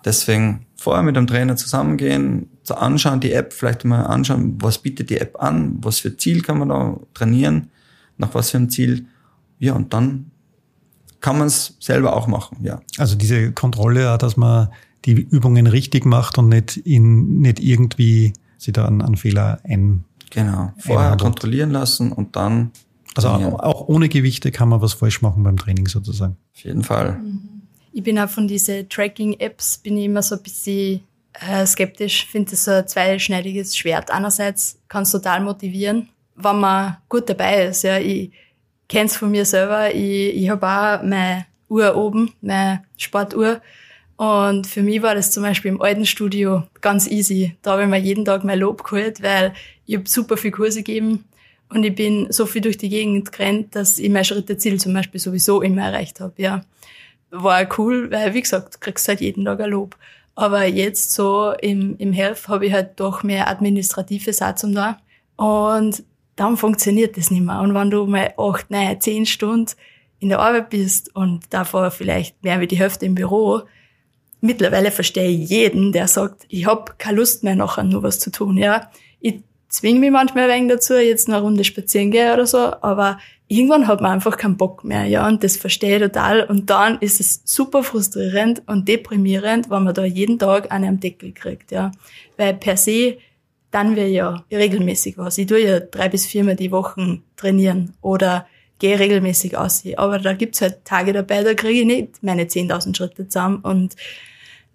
Deswegen 0.05 0.65
vorher 0.75 1.03
mit 1.03 1.15
dem 1.15 1.27
Trainer 1.27 1.55
zusammengehen, 1.55 2.49
zu 2.63 2.75
anschauen, 2.75 3.19
die 3.19 3.34
App 3.34 3.53
vielleicht 3.53 3.84
mal 3.84 4.03
anschauen, 4.03 4.58
was 4.62 4.77
bietet 4.77 5.10
die 5.10 5.17
App 5.17 5.41
an, 5.41 5.77
was 5.82 5.99
für 5.99 6.15
Ziel 6.15 6.41
kann 6.41 6.60
man 6.60 6.69
da 6.69 6.97
trainieren, 7.13 7.69
nach 8.17 8.34
was 8.34 8.51
für 8.51 8.58
einem 8.58 8.69
Ziel. 8.69 9.08
Ja, 9.60 9.73
und 9.73 9.93
dann 9.93 10.32
kann 11.19 11.38
man 11.38 11.47
es 11.47 11.75
selber 11.79 12.15
auch 12.15 12.27
machen, 12.27 12.60
ja. 12.62 12.79
Also 12.97 13.15
diese 13.15 13.51
Kontrolle, 13.51 14.17
dass 14.17 14.38
man 14.38 14.69
die 15.05 15.13
Übungen 15.13 15.67
richtig 15.67 16.05
macht 16.05 16.38
und 16.38 16.49
nicht 16.49 16.77
in, 16.77 17.39
nicht 17.39 17.60
irgendwie 17.60 18.34
sie 18.58 18.71
da 18.71 18.86
an, 18.86 19.01
an 19.01 19.15
Fehler 19.15 19.60
ein. 19.63 20.05
Genau. 20.29 20.73
Vorher 20.77 21.12
einhandelt. 21.12 21.21
kontrollieren 21.21 21.71
lassen 21.71 22.12
und 22.12 22.36
dann 22.36 22.71
also 23.15 23.29
auch, 23.29 23.60
auch 23.60 23.88
ohne 23.88 24.08
Gewichte 24.08 24.51
kann 24.51 24.69
man 24.69 24.82
was 24.82 24.93
falsch 24.93 25.21
machen 25.21 25.43
beim 25.43 25.58
Training 25.58 25.88
sozusagen. 25.88 26.38
Auf 26.55 26.63
jeden 26.63 26.84
Fall. 26.84 27.13
Mhm. 27.13 27.39
Ich 27.99 28.05
bin 28.05 28.17
auch 28.17 28.29
von 28.29 28.47
diesen 28.47 28.88
Tracking-Apps, 28.88 29.79
bin 29.79 29.97
ich 29.97 30.05
immer 30.05 30.21
so 30.21 30.35
ein 30.35 30.41
bisschen 30.41 31.01
äh, 31.33 31.65
skeptisch, 31.65 32.27
finde 32.27 32.51
das 32.51 32.63
so 32.63 32.71
ein 32.71 32.88
zweischneidiges 32.88 33.75
Schwert. 33.75 34.09
Einerseits 34.09 34.79
kann 34.88 35.03
es 35.03 35.12
total 35.12 35.41
motivieren, 35.41 36.07
wenn 36.38 36.62
man 36.62 36.95
gut 37.09 37.29
dabei 37.29 37.65
ist. 37.65 37.83
Ja, 37.83 37.99
ich 37.99 38.31
kenne 38.88 39.07
es 39.07 39.17
von 39.17 39.29
mir 39.29 39.43
selber. 39.43 39.93
Ich, 39.93 40.33
ich 40.33 40.49
habe 40.49 40.65
auch 40.65 41.03
meine 41.03 41.45
Uhr 41.67 41.93
oben, 41.97 42.31
meine 42.39 42.85
Sportuhr. 42.95 43.59
Und 44.15 44.65
für 44.65 44.81
mich 44.81 45.01
war 45.01 45.13
das 45.13 45.31
zum 45.31 45.43
Beispiel 45.43 45.71
im 45.71 45.81
alten 45.81 46.05
Studio 46.05 46.63
ganz 46.79 47.05
easy. 47.05 47.57
Da 47.63 47.71
habe 47.71 47.81
ich 47.81 47.89
mir 47.89 47.99
jeden 47.99 48.23
Tag 48.23 48.45
mein 48.45 48.59
Lob 48.59 48.85
geholt, 48.85 49.21
weil 49.21 49.51
ich 49.85 49.97
habe 49.97 50.07
super 50.07 50.38
viel 50.38 50.51
Kurse 50.51 50.83
gegeben 50.83 51.25
und 51.67 51.83
ich 51.83 51.95
bin 51.95 52.31
so 52.31 52.45
viel 52.45 52.62
durch 52.62 52.77
die 52.77 52.88
Gegend 52.88 53.33
gerannt, 53.33 53.75
dass 53.75 53.99
ich 53.99 54.09
mein 54.09 54.23
Schritteziel 54.23 54.79
zum 54.79 54.93
Beispiel 54.93 55.19
sowieso 55.19 55.62
immer 55.62 55.81
erreicht 55.81 56.21
habe. 56.21 56.35
Ja, 56.38 56.63
war 57.31 57.67
cool, 57.77 58.11
weil 58.11 58.33
wie 58.33 58.41
gesagt, 58.41 58.81
kriegst 58.81 59.07
halt 59.07 59.21
jeden 59.21 59.45
Tag 59.45 59.59
ein 59.61 59.69
Lob. 59.69 59.95
Aber 60.35 60.65
jetzt 60.65 61.13
so 61.13 61.53
im, 61.61 61.97
im 61.97 62.13
Health 62.13 62.47
habe 62.47 62.65
ich 62.65 62.73
halt 62.73 62.99
doch 62.99 63.23
mehr 63.23 63.49
administrative 63.49 64.31
Satzung 64.31 64.73
da. 64.73 64.99
Und 65.35 66.03
dann 66.35 66.55
funktioniert 66.55 67.17
das 67.17 67.31
nicht 67.31 67.41
mehr. 67.41 67.59
Und 67.59 67.73
wenn 67.73 67.89
du 67.89 68.05
mal 68.05 68.33
acht, 68.37 68.71
neun, 68.71 69.01
zehn 69.01 69.25
Stunden 69.25 69.73
in 70.19 70.29
der 70.29 70.39
Arbeit 70.39 70.69
bist 70.69 71.13
und 71.15 71.41
davor 71.49 71.91
vielleicht 71.91 72.41
mehr 72.43 72.59
wie 72.61 72.67
die 72.67 72.77
Hälfte 72.77 73.05
im 73.05 73.15
Büro, 73.15 73.63
mittlerweile 74.41 74.91
verstehe 74.91 75.29
ich 75.29 75.49
jeden, 75.49 75.91
der 75.91 76.07
sagt, 76.07 76.45
ich 76.47 76.65
habe 76.65 76.93
keine 76.97 77.17
Lust 77.17 77.43
mehr 77.43 77.55
nachher 77.55 77.83
nur 77.83 78.03
was 78.03 78.19
zu 78.19 78.31
tun. 78.31 78.57
Ja, 78.57 78.89
ich 79.19 79.43
zwinge 79.69 79.99
mich 79.99 80.12
manchmal 80.12 80.49
ein 80.49 80.62
wenig 80.63 80.73
dazu, 80.73 80.95
jetzt 80.95 81.27
noch 81.27 81.38
eine 81.38 81.43
Runde 81.45 81.63
spazieren 81.63 82.12
gehe 82.12 82.34
oder 82.34 82.45
so, 82.45 82.58
aber 82.58 83.19
irgendwann 83.47 83.88
hat 83.88 84.01
man 84.01 84.12
einfach 84.12 84.38
keinen 84.38 84.58
Bock 84.58 84.84
mehr, 84.84 85.05
ja, 85.05 85.27
und 85.27 85.43
das 85.43 85.58
verstehe 85.58 85.97
ich 85.97 86.01
total. 86.01 86.43
Und 86.43 86.69
dann 86.69 86.99
ist 86.99 87.19
es 87.19 87.41
super 87.45 87.84
frustrierend 87.84 88.63
und 88.67 88.88
deprimierend, 88.88 89.69
wenn 89.69 89.84
man 89.84 89.93
da 89.93 90.05
jeden 90.05 90.38
Tag 90.39 90.71
einen 90.71 90.89
am 90.89 90.99
Deckel 90.99 91.32
kriegt, 91.32 91.71
ja. 91.71 91.91
Weil 92.38 92.55
per 92.55 92.77
se, 92.77 93.17
dann 93.71 93.95
wir 93.95 94.10
ja 94.10 94.43
regelmäßig 94.51 95.17
was. 95.17 95.38
Ich 95.38 95.47
tue 95.47 95.63
ja 95.63 95.79
drei 95.79 96.10
bis 96.10 96.25
viermal 96.25 96.55
die 96.55 96.71
Woche 96.71 97.19
trainieren 97.36 97.93
oder 98.01 98.47
gehe 98.79 98.97
regelmäßig 98.97 99.58
aus. 99.58 99.84
Aber 99.97 100.17
da 100.17 100.34
gibt's 100.34 100.62
halt 100.62 100.86
Tage 100.86 101.13
dabei, 101.13 101.43
da 101.43 101.53
kriege 101.53 101.82
ich 101.82 101.86
nicht 101.86 102.23
meine 102.23 102.45
10.000 102.45 102.95
Schritte 102.95 103.27
zusammen 103.27 103.58
und 103.58 103.95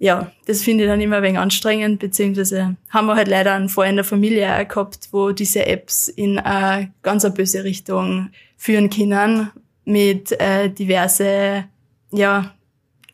ja, 0.04 0.30
das 0.44 0.60
finde 0.60 0.84
ich 0.84 0.90
dann 0.90 1.00
immer 1.00 1.16
ein 1.16 1.22
wenig 1.22 1.38
anstrengend, 1.38 1.98
beziehungsweise 1.98 2.76
haben 2.90 3.06
wir 3.06 3.16
halt 3.16 3.26
leider 3.26 3.54
einen 3.54 3.70
Fall 3.70 3.88
in 3.88 3.96
der 3.96 4.04
Familie 4.04 4.66
gehabt, 4.66 5.08
wo 5.12 5.30
diese 5.32 5.64
Apps 5.64 6.08
in 6.08 6.38
eine 6.38 6.92
ganz 7.02 7.24
eine 7.24 7.32
böse 7.32 7.64
Richtung 7.64 8.28
führen 8.58 8.90
können 8.90 9.50
mit 9.86 10.38
äh, 10.38 10.68
diverse, 10.68 11.64
ja, 12.12 12.54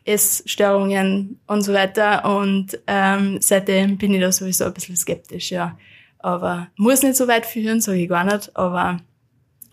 Essstörungen 0.03 1.39
und 1.47 1.61
so 1.61 1.71
weiter. 1.73 2.25
Und 2.25 2.77
ähm, 2.87 3.37
seitdem 3.39 3.97
bin 3.97 4.13
ich 4.13 4.19
da 4.19 4.29
sowieso 4.29 4.65
ein 4.65 4.73
bisschen 4.73 4.97
skeptisch, 4.97 5.49
ja. 5.51 5.77
Aber 6.19 6.67
muss 6.75 7.03
nicht 7.03 7.15
so 7.15 7.25
weit 7.25 7.45
führen, 7.45 7.79
sage 7.79 7.99
ich 7.99 8.09
gar 8.09 8.25
nicht. 8.25 8.53
Aber 8.57 8.97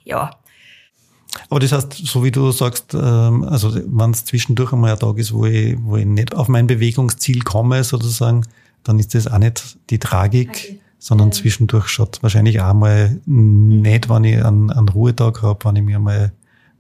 ja, 0.05 0.31
aber 1.51 1.61
das 1.61 1.73
heißt, 1.73 1.93
so 1.93 2.25
wie 2.25 2.31
du 2.31 2.51
sagst, 2.51 2.95
ähm, 2.95 3.45
also 3.45 3.75
wenn 3.75 4.11
es 4.11 4.25
zwischendurch 4.25 4.73
einmal 4.73 4.93
ein 4.93 4.99
Tag 4.99 5.19
ist, 5.19 5.33
wo 5.33 5.47
ich, 5.47 5.77
wo 5.81 5.97
ich 5.97 6.07
nicht 6.07 6.35
auf 6.35 6.49
mein 6.49 6.67
Bewegungsziel 6.67 7.43
komme, 7.43 7.83
sozusagen, 7.85 8.45
dann 8.85 8.99
ist 8.99 9.15
das 9.15 9.27
auch 9.27 9.39
nicht 9.39 9.79
die 9.91 9.99
Tragik, 9.99 10.49
okay. 10.51 10.81
sondern 10.99 11.33
zwischendurch 11.33 11.89
schaut 11.89 12.23
wahrscheinlich 12.23 12.61
auch 12.61 12.75
mal 12.75 13.21
nicht, 13.27 14.09
wenn 14.09 14.25
ich 14.25 14.45
einen, 14.45 14.71
einen 14.71 14.89
Ruhetag 14.89 15.43
habe, 15.43 15.65
wenn 15.65 15.77
ich 15.77 15.83
mir 15.83 15.99
mal 15.99 16.33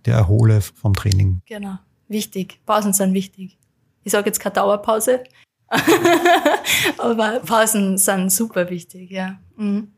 der 0.05 0.17
erhole 0.17 0.61
vom 0.61 0.95
Training. 0.95 1.41
Genau, 1.47 1.79
wichtig. 2.09 2.61
Pausen 2.65 2.93
sind 2.93 3.13
wichtig. 3.15 3.59
Ich 4.05 4.13
sage 4.13 4.27
jetzt 4.27 4.41
keine 4.41 4.55
Dauerpause, 4.55 5.25
aber 6.99 7.41
Pausen 7.41 7.99
sind 7.99 8.33
super 8.33 8.71
wichtig, 8.71 9.11
ja. 9.11 9.39
Mhm. 9.57 9.89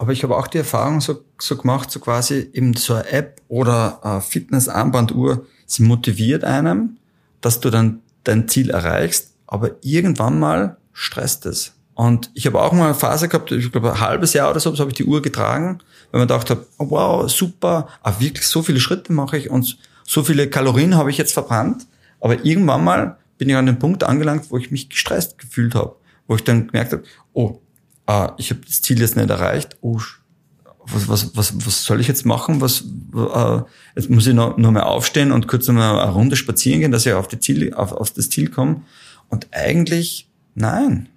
Aber 0.00 0.14
ich 0.14 0.22
habe 0.22 0.34
auch 0.34 0.46
die 0.46 0.56
Erfahrung 0.56 1.02
so, 1.02 1.26
so 1.38 1.58
gemacht, 1.58 1.90
so 1.90 2.00
quasi 2.00 2.48
eben 2.54 2.72
so 2.72 2.94
eine 2.94 3.06
App 3.10 3.42
oder 3.48 4.02
eine 4.02 4.22
Fitness-Armbanduhr, 4.22 5.44
sie 5.66 5.82
motiviert 5.82 6.42
einem, 6.42 6.96
dass 7.42 7.60
du 7.60 7.68
dann 7.68 8.00
dein 8.24 8.48
Ziel 8.48 8.70
erreichst, 8.70 9.34
aber 9.46 9.72
irgendwann 9.82 10.40
mal 10.40 10.78
stresst 10.94 11.44
es. 11.44 11.74
Und 11.92 12.30
ich 12.32 12.46
habe 12.46 12.62
auch 12.62 12.72
mal 12.72 12.86
eine 12.86 12.94
Phase 12.94 13.28
gehabt, 13.28 13.52
ich 13.52 13.70
glaube 13.70 13.92
ein 13.92 14.00
halbes 14.00 14.32
Jahr 14.32 14.50
oder 14.50 14.58
so, 14.58 14.74
so 14.74 14.80
habe 14.80 14.90
ich 14.90 14.96
die 14.96 15.04
Uhr 15.04 15.20
getragen, 15.20 15.80
weil 16.12 16.20
man 16.20 16.28
dachte, 16.28 16.66
oh, 16.78 16.86
wow, 16.88 17.30
super, 17.30 17.88
aber 18.00 18.20
wirklich 18.20 18.46
so 18.46 18.62
viele 18.62 18.80
Schritte 18.80 19.12
mache 19.12 19.36
ich 19.36 19.50
und 19.50 19.76
so 20.04 20.22
viele 20.22 20.48
Kalorien 20.48 20.96
habe 20.96 21.10
ich 21.10 21.18
jetzt 21.18 21.34
verbrannt. 21.34 21.86
Aber 22.20 22.42
irgendwann 22.42 22.84
mal 22.84 23.18
bin 23.36 23.50
ich 23.50 23.56
an 23.56 23.66
den 23.66 23.78
Punkt 23.78 24.02
angelangt, 24.02 24.50
wo 24.50 24.56
ich 24.56 24.70
mich 24.70 24.88
gestresst 24.88 25.36
gefühlt 25.36 25.74
habe, 25.74 25.96
wo 26.26 26.36
ich 26.36 26.44
dann 26.44 26.68
gemerkt 26.68 26.92
habe, 26.92 27.02
oh, 27.34 27.60
ah, 28.10 28.34
ich 28.38 28.50
habe 28.50 28.60
das 28.66 28.82
Ziel 28.82 29.00
jetzt 29.00 29.16
nicht 29.16 29.30
erreicht, 29.30 29.76
oh, 29.82 30.00
was, 30.84 31.08
was, 31.08 31.36
was, 31.36 31.66
was 31.66 31.84
soll 31.84 32.00
ich 32.00 32.08
jetzt 32.08 32.26
machen? 32.26 32.60
Was, 32.60 32.82
äh, 33.14 33.62
jetzt 33.94 34.10
muss 34.10 34.26
ich 34.26 34.34
noch, 34.34 34.56
noch 34.56 34.72
mal 34.72 34.82
aufstehen 34.82 35.30
und 35.30 35.46
kurz 35.46 35.68
noch 35.68 35.74
mal 35.74 36.00
eine 36.00 36.10
Runde 36.10 36.34
spazieren 36.34 36.80
gehen, 36.80 36.90
dass 36.90 37.06
ich 37.06 37.12
auf, 37.12 37.28
die 37.28 37.38
Ziel, 37.38 37.72
auf, 37.74 37.92
auf 37.92 38.10
das 38.10 38.28
Ziel 38.28 38.50
komme. 38.50 38.82
Und 39.28 39.46
eigentlich, 39.52 40.28
nein. 40.56 41.08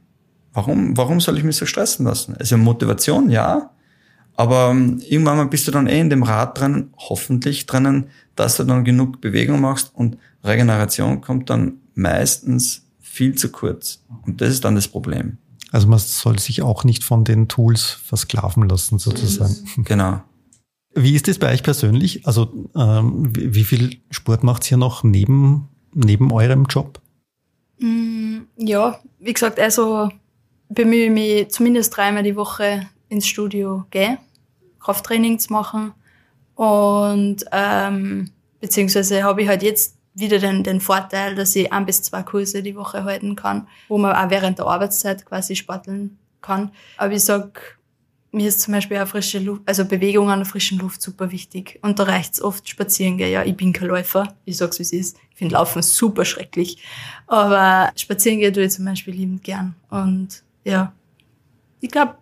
Warum, 0.53 0.95
warum 0.95 1.19
soll 1.19 1.39
ich 1.39 1.43
mich 1.43 1.56
so 1.56 1.65
stressen 1.65 2.06
lassen? 2.06 2.36
Also 2.38 2.58
Motivation, 2.58 3.32
ja. 3.32 3.71
Aber 4.36 4.69
ähm, 4.69 5.01
irgendwann 5.10 5.38
mal 5.38 5.47
bist 5.47 5.67
du 5.67 5.71
dann 5.71 5.88
eh 5.88 5.99
in 5.99 6.12
dem 6.12 6.21
Rad 6.21 6.60
drinnen, 6.60 6.93
hoffentlich 6.97 7.65
drinnen, 7.65 8.10
dass 8.36 8.58
du 8.58 8.63
dann 8.65 8.84
genug 8.84 9.19
Bewegung 9.19 9.62
machst 9.62 9.91
und 9.95 10.17
Regeneration 10.43 11.21
kommt 11.21 11.49
dann 11.49 11.79
meistens 11.95 12.86
viel 12.99 13.34
zu 13.34 13.49
kurz. 13.49 14.03
Und 14.25 14.41
das 14.41 14.49
ist 14.49 14.63
dann 14.63 14.75
das 14.75 14.88
Problem. 14.88 15.38
Also 15.73 15.88
man 15.88 15.97
soll 15.97 16.38
sich 16.38 16.62
auch 16.62 16.83
nicht 16.83 17.03
von 17.03 17.23
den 17.23 17.47
Tools 17.47 17.81
versklaven 18.05 18.69
lassen, 18.69 18.99
sozusagen. 18.99 19.55
Genau. 19.86 20.21
Wie 20.93 21.15
ist 21.15 21.27
das 21.27 21.39
bei 21.39 21.51
euch 21.51 21.63
persönlich? 21.63 22.27
Also 22.27 22.53
ähm, 22.75 23.36
wie 23.36 23.63
viel 23.63 23.97
Sport 24.12 24.43
macht 24.43 24.69
ihr 24.69 24.77
noch 24.77 25.03
neben, 25.03 25.67
neben 25.95 26.31
eurem 26.31 26.65
Job? 26.65 27.01
Mm, 27.79 28.41
ja, 28.55 28.99
wie 29.19 29.33
gesagt, 29.33 29.59
also 29.59 30.09
bemühe 30.69 31.05
ich 31.05 31.12
mich 31.12 31.49
zumindest 31.49 31.97
dreimal 31.97 32.21
die 32.21 32.36
Woche 32.36 32.88
ins 33.09 33.25
Studio 33.25 33.86
gehen, 33.89 34.19
Krafttraining 34.79 35.39
zu 35.39 35.51
machen. 35.51 35.91
Und 36.53 37.45
ähm, 37.51 38.29
beziehungsweise 38.59 39.23
habe 39.23 39.41
ich 39.41 39.47
halt 39.47 39.63
jetzt 39.63 39.92
wieder 40.15 40.39
den, 40.39 40.63
den 40.63 40.80
Vorteil, 40.80 41.36
dass 41.36 41.56
ich 41.56 41.71
ein 41.71 41.86
bis 41.86 42.02
zwei 42.04 42.23
Kurse 42.23 42.62
die 42.62 42.76
Woche 42.76 43.04
halten 43.04 43.36
kann, 43.36 43.67
wo 43.88 43.97
man 43.97 44.15
auch 44.15 44.30
während 44.30 44.60
der 44.60 44.67
Arbeitszeit 44.67 45.26
quasi 45.26 45.56
sporteln 45.56 46.17
kann. 46.41 46.71
Aber 46.97 47.13
ich 47.13 47.23
sag, 47.23 47.78
mir 48.32 48.47
ist 48.47 48.62
zum 48.62 48.73
Beispiel 48.73 48.97
auch 48.97 49.08
frische 49.08 49.39
Luft, 49.39 49.62
also 49.65 49.86
Bewegung 49.86 50.30
an 50.30 50.39
der 50.39 50.45
frischen 50.45 50.80
Luft 50.80 51.02
super 51.02 51.32
wichtig. 51.32 51.80
Und 51.82 51.99
da 51.99 52.04
reicht's 52.04 52.41
oft 52.41 52.67
spazieren 52.67 53.17
gehen. 53.17 53.32
Ja, 53.32 53.43
ich 53.43 53.56
bin 53.56 53.73
kein 53.73 53.88
Läufer. 53.88 54.36
Ich 54.45 54.58
sag's, 54.58 54.80
wie 54.80 54.84
es 54.84 54.91
ist. 54.91 55.17
Ich 55.32 55.38
finde 55.38 55.54
Laufen 55.54 55.82
super 55.82 56.26
schrecklich. 56.26 56.84
Aber 57.28 57.91
spazieren 57.95 58.39
gehen 58.39 58.54
tue 58.54 58.63
ich 58.63 58.71
zum 58.71 58.86
Beispiel 58.86 59.13
liebend 59.13 59.43
gern. 59.43 59.76
Und 59.89 60.43
ja, 60.63 60.93
ich 61.80 61.91
glaube, 61.91 62.15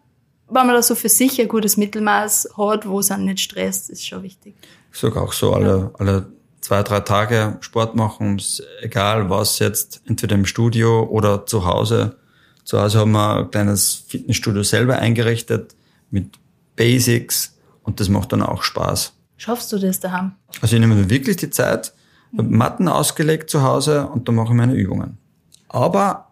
wenn 0.47 0.65
man 0.67 0.75
da 0.75 0.82
so 0.82 0.95
für 0.95 1.08
sich 1.08 1.39
ein 1.39 1.47
gutes 1.47 1.77
Mittelmaß 1.77 2.49
hat, 2.58 2.88
wo 2.88 2.99
es 2.99 3.10
einen 3.10 3.25
nicht 3.25 3.39
stresst, 3.39 3.89
ist 3.89 4.06
schon 4.06 4.23
wichtig. 4.23 4.54
Ich 4.91 4.99
sag 4.99 5.15
auch 5.15 5.32
so, 5.32 5.54
alle, 5.54 5.67
ja. 5.67 5.91
alle 5.97 6.27
zwei, 6.62 6.84
drei 6.84 7.02
Tage 7.02 7.58
Sport 7.60 7.95
machen, 7.95 8.41
egal 8.82 9.30
was 9.30 9.60
jetzt, 9.60 10.02
entweder 10.06 10.36
im 10.36 10.45
Studio 10.45 11.04
oder 11.04 11.45
zu 11.45 11.65
Hause. 11.65 12.15
Zu 12.63 12.80
Hause 12.80 13.00
haben 13.00 13.12
wir 13.12 13.38
ein 13.38 13.52
kleines 13.52 14.04
Fitnessstudio 14.08 14.63
selber 14.63 15.00
eingerichtet 15.00 15.76
mit 16.12 16.38
Basics 16.76 17.58
und 17.84 18.00
das 18.00 18.10
macht 18.10 18.32
dann 18.32 18.43
auch 18.43 18.63
Spaß. 18.63 19.13
Schaffst 19.38 19.71
du 19.74 19.80
das 19.80 20.00
daheim? 20.00 20.34
Also 20.62 20.76
ich 20.76 20.80
nehme 20.80 20.95
mir 20.95 21.10
wirklich 21.10 21.38
die 21.38 21.50
Zeit, 21.50 21.93
habe 22.38 22.47
Matten 22.50 22.88
ausgelegt 22.88 23.50
zu 23.50 23.63
Hause 23.63 24.08
und 24.08 24.28
dann 24.28 24.36
mache 24.36 24.50
ich 24.50 24.54
meine 24.54 24.76
Übungen. 24.76 25.17
Aber 25.67 26.32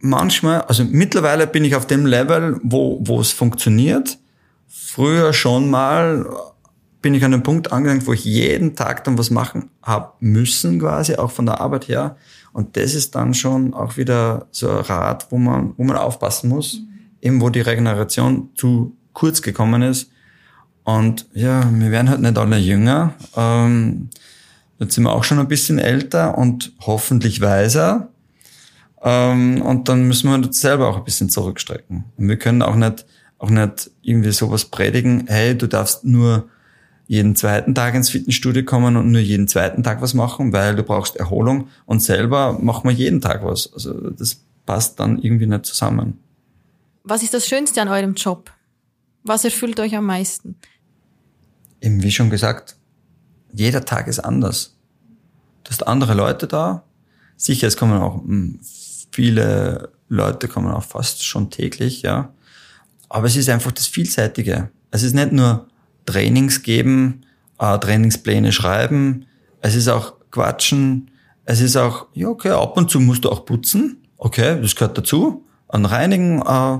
manchmal, 0.00 0.62
also 0.62 0.84
mittlerweile 0.84 1.46
bin 1.46 1.64
ich 1.64 1.74
auf 1.74 1.86
dem 1.86 2.04
Level, 2.04 2.60
wo, 2.62 2.98
wo 3.02 3.20
es 3.20 3.32
funktioniert. 3.32 4.18
Früher 4.68 5.32
schon 5.32 5.70
mal 5.70 6.26
bin 7.02 7.14
ich 7.14 7.24
an 7.24 7.32
einem 7.32 7.42
Punkt 7.42 7.72
angelangt, 7.72 8.06
wo 8.06 8.12
ich 8.12 8.24
jeden 8.24 8.76
Tag 8.76 9.04
dann 9.04 9.16
was 9.16 9.30
machen 9.30 9.70
habe 9.82 10.12
müssen, 10.20 10.80
quasi, 10.80 11.16
auch 11.16 11.30
von 11.30 11.46
der 11.46 11.60
Arbeit 11.60 11.88
her. 11.88 12.16
Und 12.52 12.76
das 12.76 12.94
ist 12.94 13.14
dann 13.14 13.32
schon 13.34 13.74
auch 13.74 13.96
wieder 13.96 14.46
so 14.50 14.68
ein 14.70 14.80
Rad, 14.84 15.26
wo 15.30 15.38
man, 15.38 15.72
wo 15.76 15.84
man 15.84 15.96
aufpassen 15.96 16.50
muss, 16.50 16.74
mhm. 16.74 16.88
eben 17.20 17.40
wo 17.40 17.48
die 17.48 17.60
Regeneration 17.60 18.50
zu 18.54 18.96
kurz 19.12 19.40
gekommen 19.42 19.82
ist. 19.82 20.10
Und 20.84 21.26
ja, 21.32 21.68
wir 21.72 21.90
werden 21.90 22.10
halt 22.10 22.20
nicht 22.20 22.36
alle 22.36 22.58
jünger. 22.58 23.14
Ähm, 23.36 24.10
jetzt 24.78 24.94
sind 24.94 25.04
wir 25.04 25.12
auch 25.12 25.24
schon 25.24 25.38
ein 25.38 25.48
bisschen 25.48 25.78
älter 25.78 26.36
und 26.36 26.72
hoffentlich 26.80 27.40
weiser. 27.40 28.08
Ähm, 29.02 29.62
und 29.62 29.88
dann 29.88 30.06
müssen 30.06 30.28
wir 30.28 30.34
uns 30.34 30.60
selber 30.60 30.88
auch 30.88 30.98
ein 30.98 31.04
bisschen 31.04 31.30
zurückstrecken. 31.30 32.04
Und 32.16 32.28
wir 32.28 32.36
können 32.36 32.62
auch 32.62 32.76
nicht, 32.76 33.06
auch 33.38 33.50
nicht 33.50 33.90
irgendwie 34.02 34.32
sowas 34.32 34.66
predigen, 34.66 35.24
hey, 35.28 35.56
du 35.56 35.66
darfst 35.66 36.04
nur 36.04 36.48
jeden 37.10 37.34
zweiten 37.34 37.74
Tag 37.74 37.96
ins 37.96 38.08
Fitnessstudio 38.08 38.64
kommen 38.64 38.96
und 38.96 39.10
nur 39.10 39.20
jeden 39.20 39.48
zweiten 39.48 39.82
Tag 39.82 40.00
was 40.00 40.14
machen, 40.14 40.52
weil 40.52 40.76
du 40.76 40.84
brauchst 40.84 41.16
Erholung 41.16 41.66
und 41.84 42.00
selber 42.00 42.56
machen 42.60 42.88
wir 42.88 42.94
jeden 42.94 43.20
Tag 43.20 43.44
was. 43.44 43.72
Also 43.72 44.10
das 44.10 44.44
passt 44.64 45.00
dann 45.00 45.18
irgendwie 45.18 45.48
nicht 45.48 45.66
zusammen. 45.66 46.20
Was 47.02 47.24
ist 47.24 47.34
das 47.34 47.48
Schönste 47.48 47.82
an 47.82 47.88
eurem 47.88 48.14
Job? 48.14 48.52
Was 49.24 49.44
erfüllt 49.44 49.80
euch 49.80 49.96
am 49.96 50.06
meisten? 50.06 50.54
Eben 51.80 52.00
wie 52.00 52.12
schon 52.12 52.30
gesagt, 52.30 52.76
jeder 53.52 53.84
Tag 53.84 54.06
ist 54.06 54.20
anders. 54.20 54.76
Du 55.64 55.70
hast 55.72 55.84
andere 55.88 56.14
Leute 56.14 56.46
da. 56.46 56.84
Sicher, 57.36 57.66
es 57.66 57.76
kommen 57.76 58.00
auch 58.00 58.22
hm, 58.22 58.60
viele 59.10 59.90
Leute, 60.08 60.46
kommen 60.46 60.70
auch 60.70 60.84
fast 60.84 61.24
schon 61.24 61.50
täglich, 61.50 62.02
ja. 62.02 62.32
Aber 63.08 63.26
es 63.26 63.34
ist 63.34 63.48
einfach 63.48 63.72
das 63.72 63.88
Vielseitige. 63.88 64.70
Es 64.92 65.02
ist 65.02 65.14
nicht 65.14 65.32
nur 65.32 65.66
Trainings 66.10 66.62
geben, 66.62 67.22
äh, 67.58 67.78
Trainingspläne 67.78 68.52
schreiben. 68.52 69.26
Es 69.60 69.74
ist 69.74 69.88
auch 69.88 70.14
Quatschen. 70.30 71.10
Es 71.44 71.60
ist 71.60 71.76
auch, 71.76 72.06
ja, 72.14 72.28
okay, 72.28 72.50
ab 72.50 72.76
und 72.76 72.90
zu 72.90 73.00
musst 73.00 73.24
du 73.24 73.30
auch 73.30 73.44
putzen. 73.44 73.98
Okay, 74.16 74.60
das 74.60 74.74
gehört 74.74 74.98
dazu. 74.98 75.44
An 75.68 75.84
Reinigen. 75.84 76.40
Äh, 76.40 76.78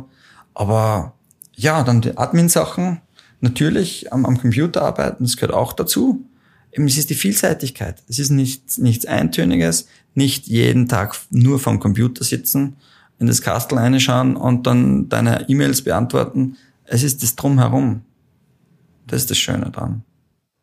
aber 0.55 1.15
ja, 1.55 1.83
dann 1.83 2.01
die 2.01 2.17
Admin-Sachen. 2.17 3.01
Natürlich 3.41 4.13
am, 4.13 4.27
am 4.27 4.39
Computer 4.39 4.83
arbeiten, 4.83 5.25
das 5.25 5.37
gehört 5.37 5.55
auch 5.55 5.73
dazu. 5.73 6.25
Eben, 6.73 6.87
es 6.87 6.99
ist 6.99 7.11
die 7.11 7.15
Vielseitigkeit. 7.15 8.03
Es 8.09 8.19
ist 8.19 8.31
nichts, 8.31 8.79
nichts 8.79 9.07
Eintöniges. 9.07 9.87
Nicht 10.15 10.47
jeden 10.47 10.89
Tag 10.89 11.17
nur 11.31 11.59
vom 11.59 11.81
Computer 11.81 12.25
sitzen, 12.25 12.77
in 13.19 13.27
das 13.27 13.43
Kastel 13.43 13.79
reinschauen 13.79 14.37
und 14.37 14.67
dann 14.67 15.09
deine 15.09 15.49
E-Mails 15.49 15.83
beantworten. 15.83 16.57
Es 16.85 17.03
ist 17.03 17.23
das 17.23 17.37
Drumherum. 17.37 18.03
Das 19.11 19.23
ist 19.23 19.31
das 19.31 19.39
Schöne 19.39 19.71
dran. 19.71 20.05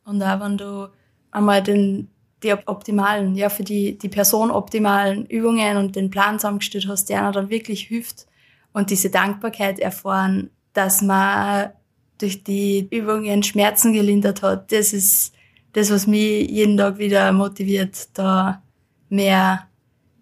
Und 0.05 0.23
auch 0.23 0.39
wenn 0.39 0.57
du 0.57 0.87
einmal 1.31 1.61
den, 1.61 2.07
die 2.41 2.53
optimalen, 2.53 3.35
ja, 3.35 3.49
für 3.49 3.63
die, 3.63 3.97
die 3.97 4.07
Person 4.07 4.51
optimalen 4.51 5.25
Übungen 5.25 5.75
und 5.75 5.97
den 5.97 6.09
Plan 6.09 6.39
zusammengestellt 6.39 6.87
hast, 6.87 7.09
der 7.09 7.19
einer 7.19 7.33
dann 7.33 7.49
wirklich 7.49 7.81
hilft 7.81 8.25
und 8.71 8.89
diese 8.89 9.09
Dankbarkeit 9.09 9.79
erfahren, 9.79 10.49
dass 10.71 11.01
man 11.01 11.71
durch 12.19 12.43
die 12.43 12.87
Übungen 12.89 13.43
Schmerzen 13.43 13.91
gelindert 13.91 14.41
hat, 14.41 14.71
das 14.71 14.93
ist 14.93 15.33
das, 15.73 15.91
was 15.91 16.07
mich 16.07 16.49
jeden 16.49 16.77
Tag 16.77 16.97
wieder 16.97 17.31
motiviert, 17.33 18.07
da 18.13 18.63
mehr 19.09 19.67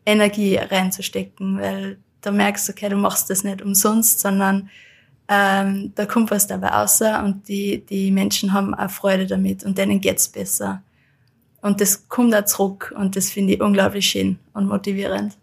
Energie 0.04 0.56
reinzustecken, 0.56 1.60
weil 1.60 2.00
da 2.22 2.32
merkst 2.32 2.68
du, 2.68 2.72
okay, 2.72 2.90
du 2.90 2.98
machst 2.98 3.30
das 3.30 3.44
nicht 3.44 3.62
umsonst, 3.62 4.20
sondern 4.20 4.70
ähm, 5.28 5.92
da 5.96 6.06
kommt 6.06 6.32
was 6.32 6.48
dabei 6.48 6.68
raus 6.68 7.02
und 7.02 7.48
die, 7.48 7.84
die 7.86 8.12
Menschen 8.12 8.54
haben 8.54 8.74
auch 8.74 8.90
Freude 8.90 9.26
damit 9.26 9.64
und 9.64 9.78
denen 9.78 10.00
geht's 10.00 10.28
besser. 10.28 10.82
Und 11.62 11.82
das 11.82 12.08
kommt 12.10 12.36
auch 12.36 12.46
zurück 12.46 12.94
und 12.96 13.16
das 13.16 13.32
finde 13.32 13.54
ich 13.54 13.62
unglaublich 13.62 14.06
schön 14.06 14.38
und 14.54 14.68
motivierend. 14.68 15.34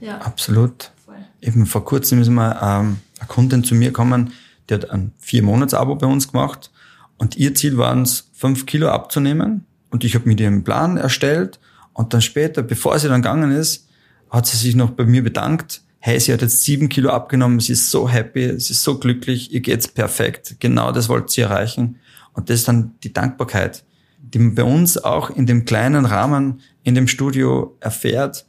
Ja. 0.00 0.18
Absolut. 0.18 0.90
Voll. 1.04 1.16
Eben 1.42 1.66
vor 1.66 1.84
kurzem 1.84 2.20
ist 2.22 2.30
mal 2.30 2.58
ähm, 2.62 2.96
eine 3.18 3.28
Kundin 3.28 3.62
zu 3.62 3.74
mir 3.74 3.88
gekommen, 3.88 4.32
die 4.68 4.74
hat 4.74 4.90
ein 4.90 5.12
Vier-Monats-Abo 5.18 5.96
bei 5.96 6.06
uns 6.06 6.32
gemacht 6.32 6.70
und 7.18 7.36
ihr 7.36 7.54
Ziel 7.54 7.76
war 7.76 7.94
es, 7.98 8.30
fünf 8.32 8.64
Kilo 8.64 8.88
abzunehmen 8.88 9.66
und 9.90 10.02
ich 10.02 10.14
habe 10.14 10.26
mir 10.26 10.36
den 10.36 10.64
Plan 10.64 10.96
erstellt 10.96 11.60
und 11.92 12.14
dann 12.14 12.22
später, 12.22 12.62
bevor 12.62 12.98
sie 12.98 13.08
dann 13.08 13.20
gegangen 13.20 13.52
ist, 13.52 13.86
hat 14.30 14.46
sie 14.46 14.56
sich 14.56 14.74
noch 14.74 14.90
bei 14.90 15.04
mir 15.04 15.22
bedankt, 15.22 15.82
hey, 16.06 16.20
sie 16.20 16.34
hat 16.34 16.42
jetzt 16.42 16.62
sieben 16.62 16.90
Kilo 16.90 17.08
abgenommen, 17.08 17.60
sie 17.60 17.72
ist 17.72 17.90
so 17.90 18.06
happy, 18.06 18.60
sie 18.60 18.74
ist 18.74 18.82
so 18.82 18.98
glücklich, 18.98 19.54
ihr 19.54 19.60
geht's 19.60 19.88
perfekt. 19.88 20.56
Genau 20.60 20.92
das 20.92 21.08
wollte 21.08 21.32
sie 21.32 21.40
erreichen. 21.40 21.96
Und 22.34 22.50
das 22.50 22.60
ist 22.60 22.68
dann 22.68 22.92
die 23.02 23.14
Dankbarkeit, 23.14 23.86
die 24.18 24.38
man 24.38 24.54
bei 24.54 24.64
uns 24.64 24.98
auch 24.98 25.30
in 25.30 25.46
dem 25.46 25.64
kleinen 25.64 26.04
Rahmen 26.04 26.60
in 26.82 26.94
dem 26.94 27.08
Studio 27.08 27.74
erfährt. 27.80 28.44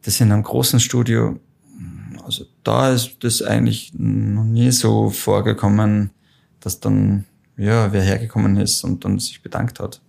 Das 0.00 0.18
in 0.22 0.32
einem 0.32 0.42
großen 0.42 0.80
Studio, 0.80 1.38
also 2.24 2.46
da 2.64 2.90
ist 2.90 3.18
das 3.20 3.42
eigentlich 3.42 3.92
noch 3.94 4.44
nie 4.44 4.70
so 4.70 5.10
vorgekommen, 5.10 6.08
dass 6.60 6.80
dann, 6.80 7.26
ja, 7.58 7.92
wer 7.92 8.00
hergekommen 8.00 8.56
ist 8.56 8.82
und 8.82 9.04
dann 9.04 9.18
sich 9.18 9.42
bedankt 9.42 9.78
hat. 9.78 10.00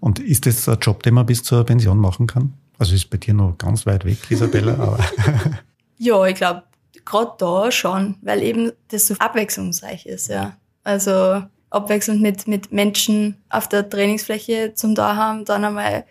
Und 0.00 0.18
ist 0.18 0.46
das 0.46 0.66
ein 0.66 0.78
Job, 0.80 1.02
den 1.02 1.12
man 1.12 1.26
bis 1.26 1.42
zur 1.42 1.62
Pension 1.64 1.98
machen 1.98 2.26
kann? 2.26 2.54
Also 2.78 2.94
ist 2.94 3.10
bei 3.10 3.18
dir 3.18 3.34
noch 3.34 3.58
ganz 3.58 3.84
weit 3.84 4.06
weg, 4.06 4.16
Isabella, 4.30 4.78
aber. 4.78 4.98
Ja, 6.04 6.26
ich 6.26 6.34
glaube, 6.34 6.64
gerade 7.04 7.32
da 7.38 7.70
schon, 7.70 8.16
weil 8.22 8.42
eben 8.42 8.72
das 8.88 9.06
so 9.06 9.14
abwechslungsreich 9.20 10.04
ist, 10.04 10.28
ja. 10.28 10.56
Also 10.82 11.44
abwechselnd 11.70 12.20
mit, 12.20 12.48
mit 12.48 12.72
Menschen 12.72 13.40
auf 13.48 13.68
der 13.68 13.88
Trainingsfläche 13.88 14.74
zum 14.74 14.96
da 14.96 15.14
haben, 15.14 15.44
dann 15.44 15.64
einmal 15.64 16.04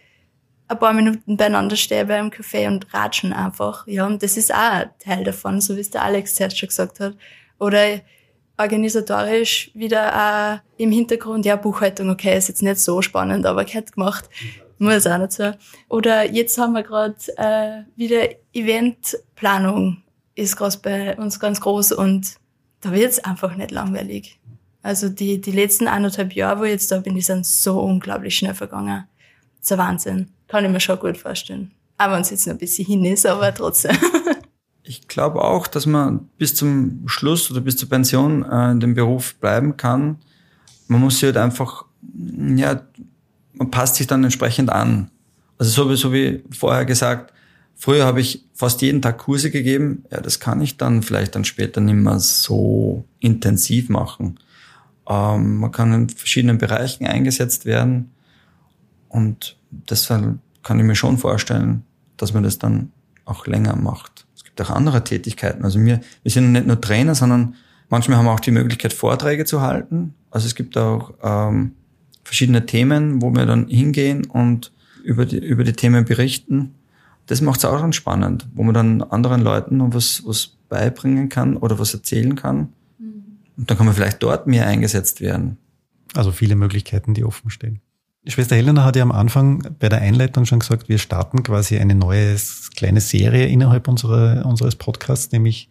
ein 0.69 0.79
paar 0.79 0.93
Minuten 0.93 1.35
beieinander 1.35 1.75
stehen 1.75 2.07
beim 2.07 2.29
Café 2.29 2.67
und 2.67 2.93
ratschen 2.93 3.33
einfach. 3.33 3.85
Ja, 3.85 4.07
und 4.07 4.23
das 4.23 4.37
ist 4.37 4.53
auch 4.53 4.57
ein 4.57 4.89
Teil 4.97 5.25
davon, 5.25 5.59
so 5.59 5.75
wie 5.75 5.81
es 5.81 5.91
der 5.91 6.03
Alex 6.03 6.35
zuerst 6.35 6.57
schon 6.57 6.69
gesagt 6.69 7.01
hat. 7.01 7.17
Oder 7.59 7.99
organisatorisch 8.57 9.71
wieder 9.73 10.15
auch 10.15 10.77
im 10.77 10.93
Hintergrund, 10.93 11.45
ja, 11.45 11.57
Buchhaltung, 11.57 12.09
okay, 12.09 12.37
ist 12.37 12.47
jetzt 12.47 12.63
nicht 12.63 12.79
so 12.79 13.01
spannend, 13.01 13.45
aber 13.45 13.65
gehört 13.65 13.91
gemacht. 13.91 14.29
Muss 14.81 15.05
auch 15.05 15.19
nicht 15.19 15.33
so. 15.33 15.51
Oder 15.89 16.27
jetzt 16.31 16.57
haben 16.57 16.73
wir 16.73 16.81
gerade 16.81 17.15
äh, 17.37 17.83
wieder 17.95 18.29
Eventplanung 18.51 20.01
ist 20.33 20.57
gerade 20.57 20.77
bei 20.81 21.17
uns 21.17 21.39
ganz 21.39 21.61
groß 21.61 21.91
und 21.91 22.37
da 22.79 22.91
wird's 22.91 23.19
einfach 23.19 23.55
nicht 23.55 23.69
langweilig. 23.69 24.39
Also 24.81 25.09
die, 25.09 25.39
die 25.39 25.51
letzten 25.51 25.87
anderthalb 25.87 26.33
Jahre, 26.33 26.61
wo 26.61 26.63
ich 26.63 26.71
jetzt 26.71 26.91
da 26.91 26.99
bin, 26.99 27.13
die 27.13 27.21
sind 27.21 27.45
so 27.45 27.79
unglaublich 27.79 28.35
schnell 28.35 28.55
vergangen. 28.55 29.03
Das 29.59 29.65
ist 29.67 29.71
ein 29.73 29.77
Wahnsinn. 29.77 30.29
Kann 30.47 30.65
ich 30.65 30.71
mir 30.71 30.79
schon 30.79 30.97
gut 30.97 31.15
vorstellen. 31.15 31.69
Auch 31.99 32.09
wenn 32.11 32.21
es 32.21 32.31
jetzt 32.31 32.47
noch 32.47 32.55
ein 32.55 32.57
bisschen 32.57 32.87
hin 32.87 33.05
ist, 33.05 33.27
aber 33.27 33.53
trotzdem. 33.53 33.95
ich 34.83 35.07
glaube 35.07 35.43
auch, 35.43 35.67
dass 35.67 35.85
man 35.85 36.27
bis 36.39 36.55
zum 36.55 37.03
Schluss 37.05 37.51
oder 37.51 37.61
bis 37.61 37.77
zur 37.77 37.87
Pension 37.87 38.43
äh, 38.43 38.71
in 38.71 38.79
dem 38.79 38.95
Beruf 38.95 39.35
bleiben 39.35 39.77
kann. 39.77 40.17
Man 40.87 41.01
muss 41.01 41.19
sich 41.19 41.25
halt 41.25 41.37
einfach, 41.37 41.85
ja, 42.55 42.81
man 43.61 43.69
passt 43.69 43.97
sich 43.97 44.07
dann 44.07 44.23
entsprechend 44.23 44.71
an. 44.71 45.11
Also 45.59 45.83
so 45.83 45.91
wie, 45.91 45.95
so 45.95 46.11
wie 46.11 46.43
vorher 46.49 46.83
gesagt, 46.83 47.31
früher 47.75 48.07
habe 48.07 48.19
ich 48.19 48.43
fast 48.55 48.81
jeden 48.81 49.03
Tag 49.03 49.19
Kurse 49.19 49.51
gegeben. 49.51 50.03
Ja, 50.11 50.19
das 50.19 50.39
kann 50.39 50.61
ich 50.61 50.77
dann 50.77 51.03
vielleicht 51.03 51.35
dann 51.35 51.45
später 51.45 51.79
nicht 51.79 51.93
mehr 51.93 52.19
so 52.19 53.05
intensiv 53.19 53.87
machen. 53.89 54.39
Ähm, 55.07 55.57
man 55.57 55.71
kann 55.71 55.93
in 55.93 56.09
verschiedenen 56.09 56.57
Bereichen 56.57 57.05
eingesetzt 57.05 57.65
werden 57.65 58.09
und 59.09 59.57
deshalb 59.69 60.39
kann 60.63 60.79
ich 60.79 60.85
mir 60.85 60.95
schon 60.95 61.19
vorstellen, 61.19 61.83
dass 62.17 62.33
man 62.33 62.41
das 62.41 62.57
dann 62.57 62.91
auch 63.25 63.45
länger 63.45 63.75
macht. 63.75 64.25
Es 64.35 64.43
gibt 64.43 64.59
auch 64.59 64.71
andere 64.71 65.03
Tätigkeiten. 65.03 65.63
Also 65.63 65.79
wir, 65.79 66.01
wir 66.23 66.31
sind 66.31 66.51
nicht 66.51 66.65
nur 66.65 66.81
Trainer, 66.81 67.13
sondern 67.13 67.53
manchmal 67.89 68.17
haben 68.17 68.25
wir 68.25 68.31
auch 68.31 68.39
die 68.39 68.49
Möglichkeit, 68.49 68.91
Vorträge 68.91 69.45
zu 69.45 69.61
halten. 69.61 70.15
Also 70.31 70.47
es 70.47 70.55
gibt 70.55 70.79
auch 70.79 71.13
ähm, 71.21 71.73
verschiedene 72.23 72.65
Themen, 72.65 73.21
wo 73.21 73.31
wir 73.31 73.45
dann 73.45 73.67
hingehen 73.67 74.25
und 74.25 74.71
über 75.03 75.25
die, 75.25 75.37
über 75.37 75.63
die 75.63 75.73
Themen 75.73 76.05
berichten. 76.05 76.75
Das 77.27 77.41
macht 77.41 77.59
es 77.59 77.65
auch 77.65 77.79
dann 77.79 77.93
spannend, 77.93 78.47
wo 78.53 78.63
man 78.63 78.73
dann 78.73 79.01
anderen 79.01 79.41
Leuten 79.41 79.77
noch 79.77 79.93
was, 79.93 80.23
was 80.25 80.57
beibringen 80.69 81.29
kann 81.29 81.57
oder 81.57 81.79
was 81.79 81.93
erzählen 81.93 82.35
kann. 82.35 82.73
Mhm. 82.97 83.23
Und 83.57 83.69
dann 83.69 83.77
kann 83.77 83.85
man 83.85 83.95
vielleicht 83.95 84.21
dort 84.23 84.47
mehr 84.47 84.67
eingesetzt 84.67 85.21
werden. 85.21 85.57
Also 86.13 86.31
viele 86.31 86.55
Möglichkeiten, 86.55 87.13
die 87.13 87.23
offen 87.23 87.49
stehen. 87.49 87.81
Schwester 88.27 88.55
Helena 88.55 88.83
hat 88.85 88.95
ja 88.95 89.01
am 89.01 89.11
Anfang 89.11 89.75
bei 89.79 89.89
der 89.89 90.01
Einleitung 90.01 90.45
schon 90.45 90.59
gesagt, 90.59 90.89
wir 90.89 90.99
starten 90.99 91.41
quasi 91.41 91.79
eine 91.79 91.95
neue 91.95 92.35
kleine 92.75 93.01
Serie 93.01 93.47
innerhalb 93.47 93.87
unserer, 93.87 94.45
unseres 94.45 94.75
Podcasts, 94.75 95.31
nämlich 95.31 95.69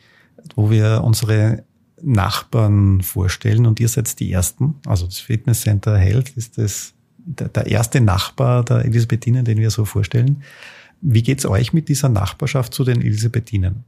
wo 0.57 0.71
wir 0.71 1.03
unsere 1.05 1.65
Nachbarn 2.03 3.03
vorstellen 3.03 3.67
und 3.67 3.81
ihr 3.81 3.89
seid 3.89 4.19
die 4.21 4.33
Ersten. 4.33 4.77
Also 4.87 5.07
das 5.07 5.19
Fitnesscenter 5.19 5.97
Health 5.97 6.31
ist 6.37 6.59
das, 6.59 6.95
der, 7.19 7.67
erste 7.67 8.01
Nachbar 8.01 8.65
der 8.65 8.85
Elisabethinen, 8.85 9.45
den 9.45 9.59
wir 9.59 9.71
so 9.71 9.85
vorstellen. 9.85 10.43
Wie 11.01 11.23
geht's 11.23 11.47
euch 11.47 11.73
mit 11.73 11.89
dieser 11.89 12.09
Nachbarschaft 12.09 12.75
zu 12.75 12.85
den 12.85 13.01
Elisabethinen? 13.01 13.85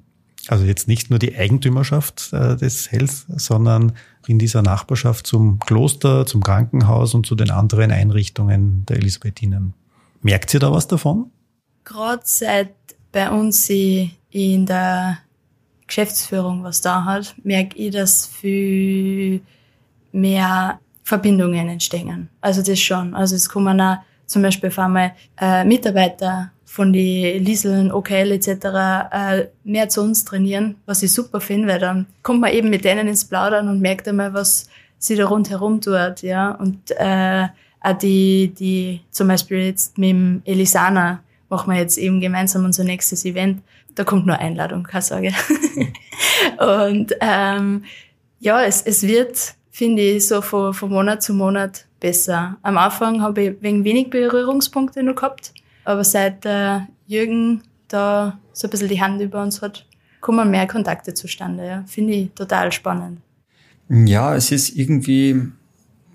Also 0.48 0.64
jetzt 0.64 0.88
nicht 0.88 1.11
nur 1.11 1.18
die 1.18 1.37
Eigentümerschaft 1.37 2.33
äh, 2.33 2.57
des 2.57 2.90
Health, 2.90 3.27
sondern 3.37 3.92
in 4.27 4.38
dieser 4.38 4.62
Nachbarschaft 4.62 5.27
zum 5.27 5.59
Kloster, 5.61 6.27
zum 6.27 6.42
Krankenhaus 6.42 7.14
und 7.14 7.27
zu 7.27 7.35
den 7.35 7.51
anderen 7.51 7.92
Einrichtungen 7.92 8.85
der 8.87 8.96
Elisabethinen. 8.96 9.75
Merkt 10.20 10.53
ihr 10.55 10.61
da 10.61 10.72
was 10.72 10.88
davon? 10.88 11.31
Gerade 11.85 12.22
seit 12.25 12.75
bei 13.12 13.31
uns 13.31 13.68
in 13.68 14.66
der 14.66 15.18
Geschäftsführung 15.87 16.62
was 16.62 16.81
da 16.81 17.05
hat, 17.05 17.35
merke 17.42 17.77
ich, 17.77 17.92
dass 17.92 18.27
viel 18.27 19.40
mehr 20.12 20.79
Verbindungen 21.05 21.68
entstehen. 21.68 22.29
Also 22.40 22.62
das 22.62 22.81
schon. 22.81 23.14
Also 23.14 23.35
es 23.35 23.49
kommen 23.49 23.81
auch 23.81 23.99
zum 24.27 24.42
Beispiel 24.42 24.71
auf 24.71 24.79
einmal 24.79 25.12
äh, 25.40 25.64
Mitarbeiter 25.64 26.53
von 26.64 26.92
die 26.92 27.33
Lieseln, 27.38 27.92
OKL 27.92 28.33
etc. 28.33 28.49
Äh, 29.11 29.47
mehr 29.64 29.88
zu 29.90 30.01
uns 30.01 30.25
trainieren, 30.25 30.77
was 30.87 31.03
ich 31.03 31.12
super 31.12 31.40
finde, 31.40 31.68
weil 31.68 31.79
dann 31.79 32.07
kommt 32.23 32.40
man 32.40 32.53
eben 32.53 32.71
mit 32.71 32.85
denen 32.85 33.09
ins 33.09 33.27
Plaudern 33.27 33.68
und 33.68 33.81
merkt 33.81 34.09
einmal, 34.09 34.33
was 34.33 34.68
sie 34.97 35.16
da 35.16 35.27
rundherum 35.27 35.81
tut, 35.81 36.23
ja. 36.23 36.53
Und 36.53 36.79
äh, 36.92 37.49
auch 37.81 37.99
die, 37.99 38.55
die 38.59 39.01
zum 39.11 39.29
Beispiel 39.29 39.59
jetzt 39.66 39.99
mit 39.99 40.11
dem 40.11 40.42
Elisana 40.45 41.21
machen 41.51 41.71
wir 41.73 41.79
jetzt 41.79 41.99
eben 41.99 42.21
gemeinsam 42.21 42.64
unser 42.64 42.85
nächstes 42.85 43.27
Event. 43.27 43.61
Da 43.94 44.05
kommt 44.05 44.26
nur 44.26 44.38
Einladung, 44.38 44.85
keine 44.85 45.02
Sorge. 45.02 45.33
und 46.59 47.14
ähm, 47.20 47.85
ja, 48.40 48.62
es, 48.62 48.83
es 48.83 49.02
wird, 49.02 49.55
finde 49.70 50.02
ich, 50.02 50.26
so 50.26 50.40
von, 50.40 50.74
von 50.74 50.90
Monat 50.90 51.22
zu 51.22 51.35
Monat 51.35 51.87
besser. 52.00 52.59
Am 52.62 52.76
Anfang 52.76 53.22
habe 53.22 53.42
ich 53.42 53.62
wegen 53.62 53.85
wenig 53.85 54.11
Berührungspunkte 54.11 55.02
nur 55.02 55.14
gehabt, 55.14 55.52
aber 55.85 56.05
seit 56.05 56.44
äh, 56.44 56.81
Jürgen 57.07 57.62
da 57.88 58.38
so 58.52 58.66
ein 58.66 58.70
bisschen 58.70 58.88
die 58.88 59.00
Hand 59.00 59.20
über 59.20 59.42
uns 59.42 59.62
hat, 59.62 59.87
kommen 60.20 60.50
mehr 60.50 60.66
Kontakte 60.66 61.14
zustande. 61.14 61.66
Ja. 61.66 61.85
Finde 61.87 62.14
ich 62.14 62.31
total 62.35 62.72
spannend. 62.72 63.20
Ja, 63.88 64.35
es 64.35 64.50
ist 64.50 64.70
irgendwie, 64.70 65.40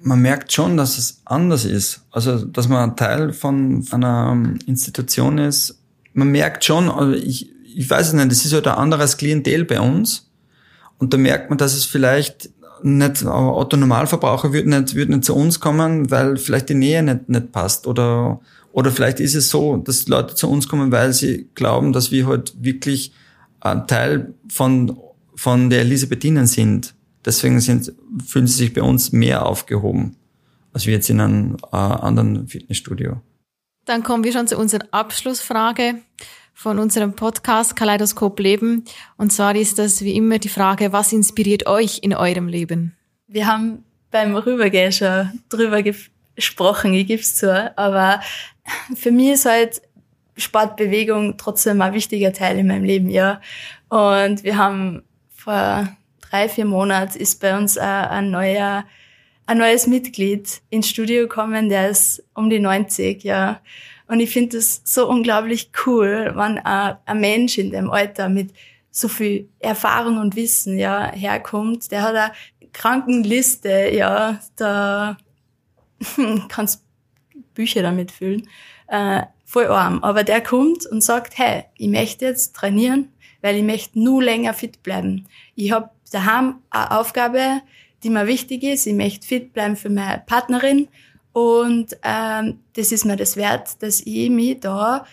man 0.01 0.21
merkt 0.21 0.51
schon, 0.51 0.77
dass 0.77 0.97
es 0.97 1.21
anders 1.25 1.65
ist. 1.65 2.05
Also, 2.11 2.45
dass 2.45 2.67
man 2.67 2.95
Teil 2.95 3.33
von 3.33 3.85
einer 3.91 4.55
Institution 4.65 5.37
ist. 5.37 5.79
Man 6.13 6.29
merkt 6.29 6.63
schon, 6.65 6.89
also 6.89 7.13
ich, 7.13 7.51
ich 7.75 7.89
weiß 7.89 8.07
es 8.07 8.13
nicht, 8.13 8.31
es 8.31 8.45
ist 8.45 8.53
halt 8.53 8.67
ein 8.67 8.75
anderes 8.75 9.17
Klientel 9.17 9.65
bei 9.65 9.79
uns. 9.79 10.31
Und 10.97 11.13
da 11.13 11.17
merkt 11.17 11.49
man, 11.49 11.57
dass 11.57 11.75
es 11.75 11.85
vielleicht 11.85 12.49
nicht, 12.83 13.25
Otto 13.25 13.77
Normalverbraucher 13.77 14.53
wird 14.53 14.67
nicht, 14.67 14.95
wird 14.95 15.09
nicht 15.09 15.25
zu 15.25 15.35
uns 15.35 15.59
kommen, 15.59 16.09
weil 16.11 16.37
vielleicht 16.37 16.69
die 16.69 16.75
Nähe 16.75 17.03
nicht, 17.03 17.29
nicht 17.29 17.51
passt 17.51 17.87
oder, 17.87 18.39
oder 18.71 18.91
vielleicht 18.91 19.19
ist 19.19 19.35
es 19.35 19.49
so, 19.49 19.77
dass 19.77 20.07
Leute 20.07 20.35
zu 20.35 20.49
uns 20.49 20.67
kommen, 20.67 20.91
weil 20.91 21.13
sie 21.13 21.49
glauben, 21.55 21.93
dass 21.93 22.11
wir 22.11 22.27
halt 22.27 22.53
wirklich 22.59 23.13
ein 23.59 23.87
Teil 23.87 24.33
von, 24.49 24.97
von 25.35 25.69
der 25.69 25.81
Elisabethinen 25.81 26.47
sind. 26.47 26.93
Deswegen 27.25 27.59
sind, 27.59 27.93
fühlen 28.25 28.47
sie 28.47 28.57
sich 28.57 28.73
bei 28.73 28.81
uns 28.81 29.11
mehr 29.11 29.45
aufgehoben, 29.45 30.15
als 30.73 30.85
wir 30.85 30.93
jetzt 30.93 31.09
in 31.09 31.19
einem 31.19 31.57
äh, 31.71 31.75
anderen 31.75 32.47
Fitnessstudio. 32.47 33.21
Dann 33.85 34.03
kommen 34.03 34.23
wir 34.23 34.33
schon 34.33 34.47
zu 34.47 34.57
unserer 34.57 34.85
Abschlussfrage 34.91 35.95
von 36.57 36.79
unserem 36.79 37.13
Podcast 37.13 37.75
Kaleidoskop 37.75 38.39
Leben. 38.39 38.83
Und 39.15 39.31
zwar 39.31 39.55
ist 39.55 39.77
das 39.77 40.01
wie 40.01 40.15
immer 40.15 40.39
die 40.39 40.49
Frage, 40.49 40.91
was 40.91 41.13
inspiriert 41.13 41.67
euch 41.67 41.99
in 42.01 42.15
eurem 42.15 42.47
Leben? 42.47 42.97
Wir 43.27 43.45
haben 43.45 43.83
beim 44.09 44.35
Rübergehen 44.35 44.91
schon 44.91 45.39
drüber 45.49 45.83
gesprochen, 45.83 46.95
ich 46.95 47.05
gebe 47.05 47.21
es 47.21 47.35
zu, 47.35 47.77
aber 47.77 48.21
für 48.95 49.11
mich 49.11 49.33
ist 49.33 49.45
halt 49.45 49.83
Sportbewegung 50.35 51.37
trotzdem 51.37 51.79
ein 51.79 51.93
wichtiger 51.93 52.33
Teil 52.33 52.57
in 52.57 52.65
meinem 52.65 52.85
Leben, 52.85 53.09
ja. 53.11 53.39
Und 53.89 54.43
wir 54.43 54.57
haben 54.57 55.03
vor 55.29 55.87
drei, 56.21 56.49
vier 56.49 56.65
Monaten 56.65 57.19
ist 57.19 57.39
bei 57.39 57.55
uns 57.55 57.77
ein, 57.77 58.05
ein 58.05 58.31
neuer 58.31 58.83
ein 59.45 59.59
neues 59.59 59.87
Mitglied 59.87 60.61
ins 60.71 60.89
Studio 60.89 61.21
gekommen, 61.21 61.69
der 61.69 61.89
ist 61.89 62.23
um 62.33 62.49
die 62.49 62.59
90, 62.59 63.23
ja. 63.23 63.61
Und 64.07 64.19
ich 64.19 64.29
finde 64.29 64.57
das 64.57 64.81
so 64.85 65.09
unglaublich 65.09 65.71
cool, 65.85 66.31
wenn 66.35 66.59
ein, 66.59 67.19
Mensch 67.19 67.57
in 67.57 67.71
dem 67.71 67.89
Alter 67.89 68.29
mit 68.29 68.51
so 68.89 69.07
viel 69.07 69.49
Erfahrung 69.59 70.17
und 70.17 70.35
Wissen 70.35 70.77
ja 70.77 71.11
herkommt. 71.11 71.91
Der 71.91 72.03
hat 72.03 72.15
eine 72.15 72.31
Krankenliste, 72.73 73.89
ja, 73.93 74.39
da 74.55 75.17
kannst 76.49 76.83
Bücher 77.53 77.81
damit 77.81 78.11
füllen. 78.11 78.47
Äh, 78.87 79.23
voll 79.45 79.67
arm. 79.67 80.03
Aber 80.03 80.23
der 80.23 80.41
kommt 80.41 80.85
und 80.85 81.01
sagt, 81.01 81.37
hey, 81.37 81.65
ich 81.75 81.89
möchte 81.89 82.25
jetzt 82.25 82.55
trainieren, 82.55 83.09
weil 83.41 83.55
ich 83.55 83.63
möchte 83.63 83.99
nur 83.99 84.23
länger 84.23 84.53
fit 84.53 84.83
bleiben. 84.83 85.27
Ich 85.55 85.71
habe 85.71 85.89
daheim 86.11 86.61
eine 86.69 86.91
Aufgabe, 86.91 87.61
die 88.03 88.09
mir 88.09 88.27
wichtig 88.27 88.63
ist. 88.63 88.85
Ich 88.85 88.93
möchte 88.93 89.27
fit 89.27 89.53
bleiben 89.53 89.75
für 89.75 89.89
meine 89.89 90.23
Partnerin 90.25 90.87
und 91.37 91.95
ähm, 92.01 92.61
das 92.73 92.91
ist 92.91 93.05
mir 93.05 93.15
das 93.15 93.37
wert, 93.37 93.83
dass 93.83 94.01
ich 94.01 94.31
mich 94.31 94.59
da 94.59 95.05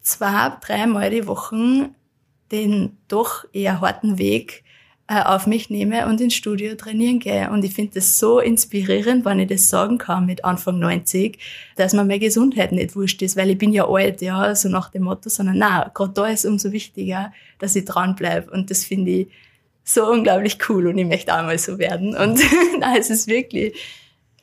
zwei, 0.00 0.52
dreimal 0.60 1.10
die 1.10 1.26
Woche 1.26 1.90
den 2.52 2.98
doch 3.08 3.44
eher 3.52 3.80
harten 3.80 4.16
Weg 4.16 4.62
äh, 5.08 5.20
auf 5.20 5.48
mich 5.48 5.68
nehme 5.68 6.06
und 6.06 6.20
ins 6.20 6.34
Studio 6.34 6.76
trainieren 6.76 7.18
gehe. 7.18 7.50
Und 7.50 7.64
ich 7.64 7.74
finde 7.74 7.94
das 7.94 8.20
so 8.20 8.38
inspirierend, 8.38 9.24
wenn 9.24 9.40
ich 9.40 9.48
das 9.48 9.68
sagen 9.68 9.98
kann 9.98 10.24
mit 10.24 10.44
Anfang 10.44 10.78
90, 10.78 11.36
dass 11.74 11.94
mir 11.94 12.04
meine 12.04 12.20
Gesundheit 12.20 12.70
nicht 12.70 12.94
wurscht 12.94 13.20
ist, 13.20 13.36
weil 13.36 13.50
ich 13.50 13.58
bin 13.58 13.72
ja 13.72 13.88
alt, 13.88 14.22
ja, 14.22 14.54
so 14.54 14.68
nach 14.68 14.90
dem 14.90 15.02
Motto, 15.02 15.30
sondern 15.30 15.58
na, 15.58 15.90
gerade 15.92 16.12
da 16.12 16.28
ist 16.28 16.46
umso 16.46 16.70
wichtiger, 16.70 17.32
dass 17.58 17.74
ich 17.74 17.86
dranbleibe. 17.86 18.52
Und 18.52 18.70
das 18.70 18.84
finde 18.84 19.10
ich 19.10 19.28
so 19.82 20.08
unglaublich 20.08 20.58
cool 20.68 20.86
und 20.86 20.98
ich 20.98 21.06
möchte 21.06 21.34
auch 21.34 21.42
mal 21.42 21.58
so 21.58 21.80
werden. 21.80 22.16
Und 22.16 22.38
na, 22.78 22.96
es 22.96 23.10
ist 23.10 23.26
wirklich 23.26 23.74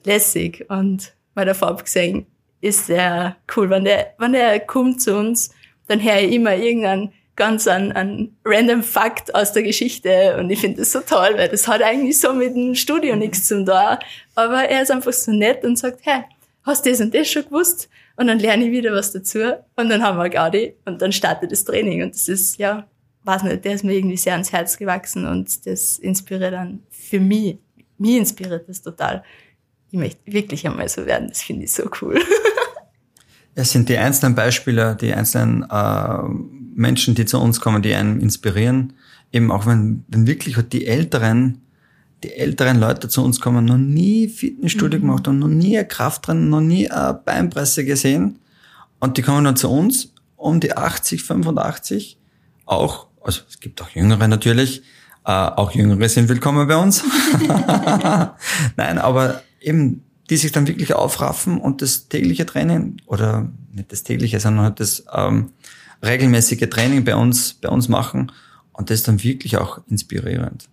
lässig 0.08 0.66
und 0.70 1.14
bei 1.36 1.46
der 1.46 1.54
Farbe 1.54 1.84
gesehen 1.84 2.26
ist 2.62 2.88
sehr 2.88 3.36
cool. 3.56 3.70
Wenn 3.70 3.86
der, 3.86 4.16
wenn 4.18 4.34
der 4.34 4.60
kommt 4.60 5.02
zu 5.02 5.16
uns, 5.16 5.52
dann 5.88 6.04
höre 6.04 6.22
ich 6.22 6.34
immer 6.34 6.56
irgendeinen 6.56 7.14
ganz 7.36 7.68
an, 7.68 7.92
an 7.92 8.36
random 8.44 8.82
Fakt 8.82 9.36
aus 9.36 9.54
der 9.54 9.64
Geschichte 9.64 10.38
und 10.40 10.50
ich 10.50 10.60
finde 10.60 10.80
das 10.80 10.92
so 10.92 11.02
toll, 11.02 11.34
weil 11.36 11.50
das 11.50 11.68
hat 11.68 11.84
eigentlich 11.84 12.20
so 12.20 12.34
mit 12.34 12.56
dem 12.56 12.74
Studio 12.74 13.16
nichts 13.16 13.48
zu 13.48 13.64
tun. 13.64 13.98
Aber 14.34 14.64
er 14.64 14.82
ist 14.82 14.92
einfach 14.92 15.14
so 15.14 15.32
nett 15.32 15.64
und 15.64 15.78
sagt, 15.78 16.00
hey, 16.04 16.24
hast 16.64 16.86
du 16.86 16.90
das 16.90 17.00
und 17.00 17.14
das 17.14 17.30
schon 17.30 17.46
gewusst? 17.46 17.90
Und 18.16 18.28
dann 18.28 18.40
lerne 18.40 18.66
ich 18.66 18.72
wieder 18.72 18.92
was 18.92 19.12
dazu 19.12 19.54
und 19.76 19.90
dann 19.90 20.02
haben 20.02 20.18
wir 20.18 20.30
Gaudi 20.30 20.74
und 20.86 21.00
dann 21.04 21.12
startet 21.12 21.52
das 21.52 21.64
Training 21.64 22.02
und 22.02 22.16
das 22.16 22.28
ist, 22.28 22.58
ja, 22.58 22.88
weiß 23.24 23.44
nicht, 23.44 23.64
der 23.64 23.74
ist 23.74 23.84
mir 23.84 23.94
irgendwie 23.94 24.18
sehr 24.18 24.34
ans 24.34 24.52
Herz 24.52 24.76
gewachsen 24.78 25.28
und 25.28 25.68
das 25.68 26.00
inspiriert 26.00 26.54
dann 26.54 26.82
für 26.90 27.20
mich, 27.20 27.60
mich 28.00 28.16
inspiriert 28.16 28.68
das 28.68 28.82
total 28.82 29.24
ich 29.92 30.00
möchte 30.00 30.20
wirklich 30.26 30.68
einmal 30.68 30.90
so 30.90 31.06
werden. 31.06 31.30
Das 31.30 31.42
finde 31.42 31.66
ich 31.66 31.74
so 31.74 31.90
cool. 32.02 32.20
Es 33.60 33.72
sind 33.72 33.90
die 33.90 33.98
einzelnen 33.98 34.36
Beispiele, 34.36 34.96
die 34.96 35.12
einzelnen 35.12 35.64
äh, 35.64 36.22
Menschen, 36.76 37.16
die 37.16 37.26
zu 37.26 37.40
uns 37.40 37.60
kommen, 37.60 37.82
die 37.82 37.96
einen 37.96 38.22
inspirieren. 38.22 38.94
Eben 39.32 39.52
auch 39.52 39.66
wenn, 39.66 40.06
wenn 40.10 40.28
wirklich 40.28 40.58
die 40.72 40.86
älteren, 40.86 41.64
die 42.24 42.34
älteren 42.34 42.80
Leute 42.80 43.10
zu 43.10 43.24
uns 43.24 43.42
kommen, 43.42 43.66
noch 43.66 43.80
nie 43.80 44.28
Fitnessstudio 44.28 45.00
mhm. 45.00 45.02
gemacht 45.02 45.28
und 45.28 45.40
noch 45.40 45.48
nie 45.48 45.76
eine 45.76 45.88
Kraft 45.88 46.28
drin, 46.28 46.52
noch 46.52 46.62
nie 46.62 46.88
eine 46.92 47.16
Beinpresse 47.16 47.84
gesehen. 47.84 48.38
Und 49.00 49.18
die 49.18 49.24
kommen 49.24 49.44
dann 49.44 49.56
zu 49.56 49.72
uns 49.72 50.14
um 50.36 50.60
die 50.60 50.78
80, 50.78 51.24
85. 51.24 52.20
Auch, 52.68 53.08
also 53.22 53.42
es 53.50 53.60
gibt 53.60 53.82
auch 53.82 53.90
Jüngere 53.90 54.28
natürlich, 54.28 54.84
äh, 55.26 55.32
auch 55.32 55.72
Jüngere 55.72 56.08
sind 56.10 56.30
willkommen 56.30 56.68
bei 56.68 56.78
uns. 56.78 57.04
Nein, 58.78 59.00
aber 59.00 59.42
eben, 59.68 60.04
die 60.30 60.38
sich 60.38 60.52
dann 60.52 60.68
wirklich 60.68 60.94
aufraffen 60.94 61.60
und 61.60 61.82
das 61.82 62.10
tägliche 62.10 62.46
Training 62.46 62.98
oder 63.06 63.50
nicht 63.72 63.92
das 63.92 64.04
tägliche, 64.04 64.40
sondern 64.40 64.66
halt 64.66 64.80
das 64.80 65.06
ähm, 65.14 65.52
regelmäßige 66.04 66.70
Training 66.70 67.04
bei 67.04 67.16
uns, 67.16 67.54
bei 67.54 67.70
uns 67.70 67.88
machen 67.88 68.32
und 68.74 68.90
das 68.90 69.00
ist 69.00 69.08
dann 69.08 69.24
wirklich 69.24 69.58
auch 69.58 69.80
inspirierend. 69.90 70.70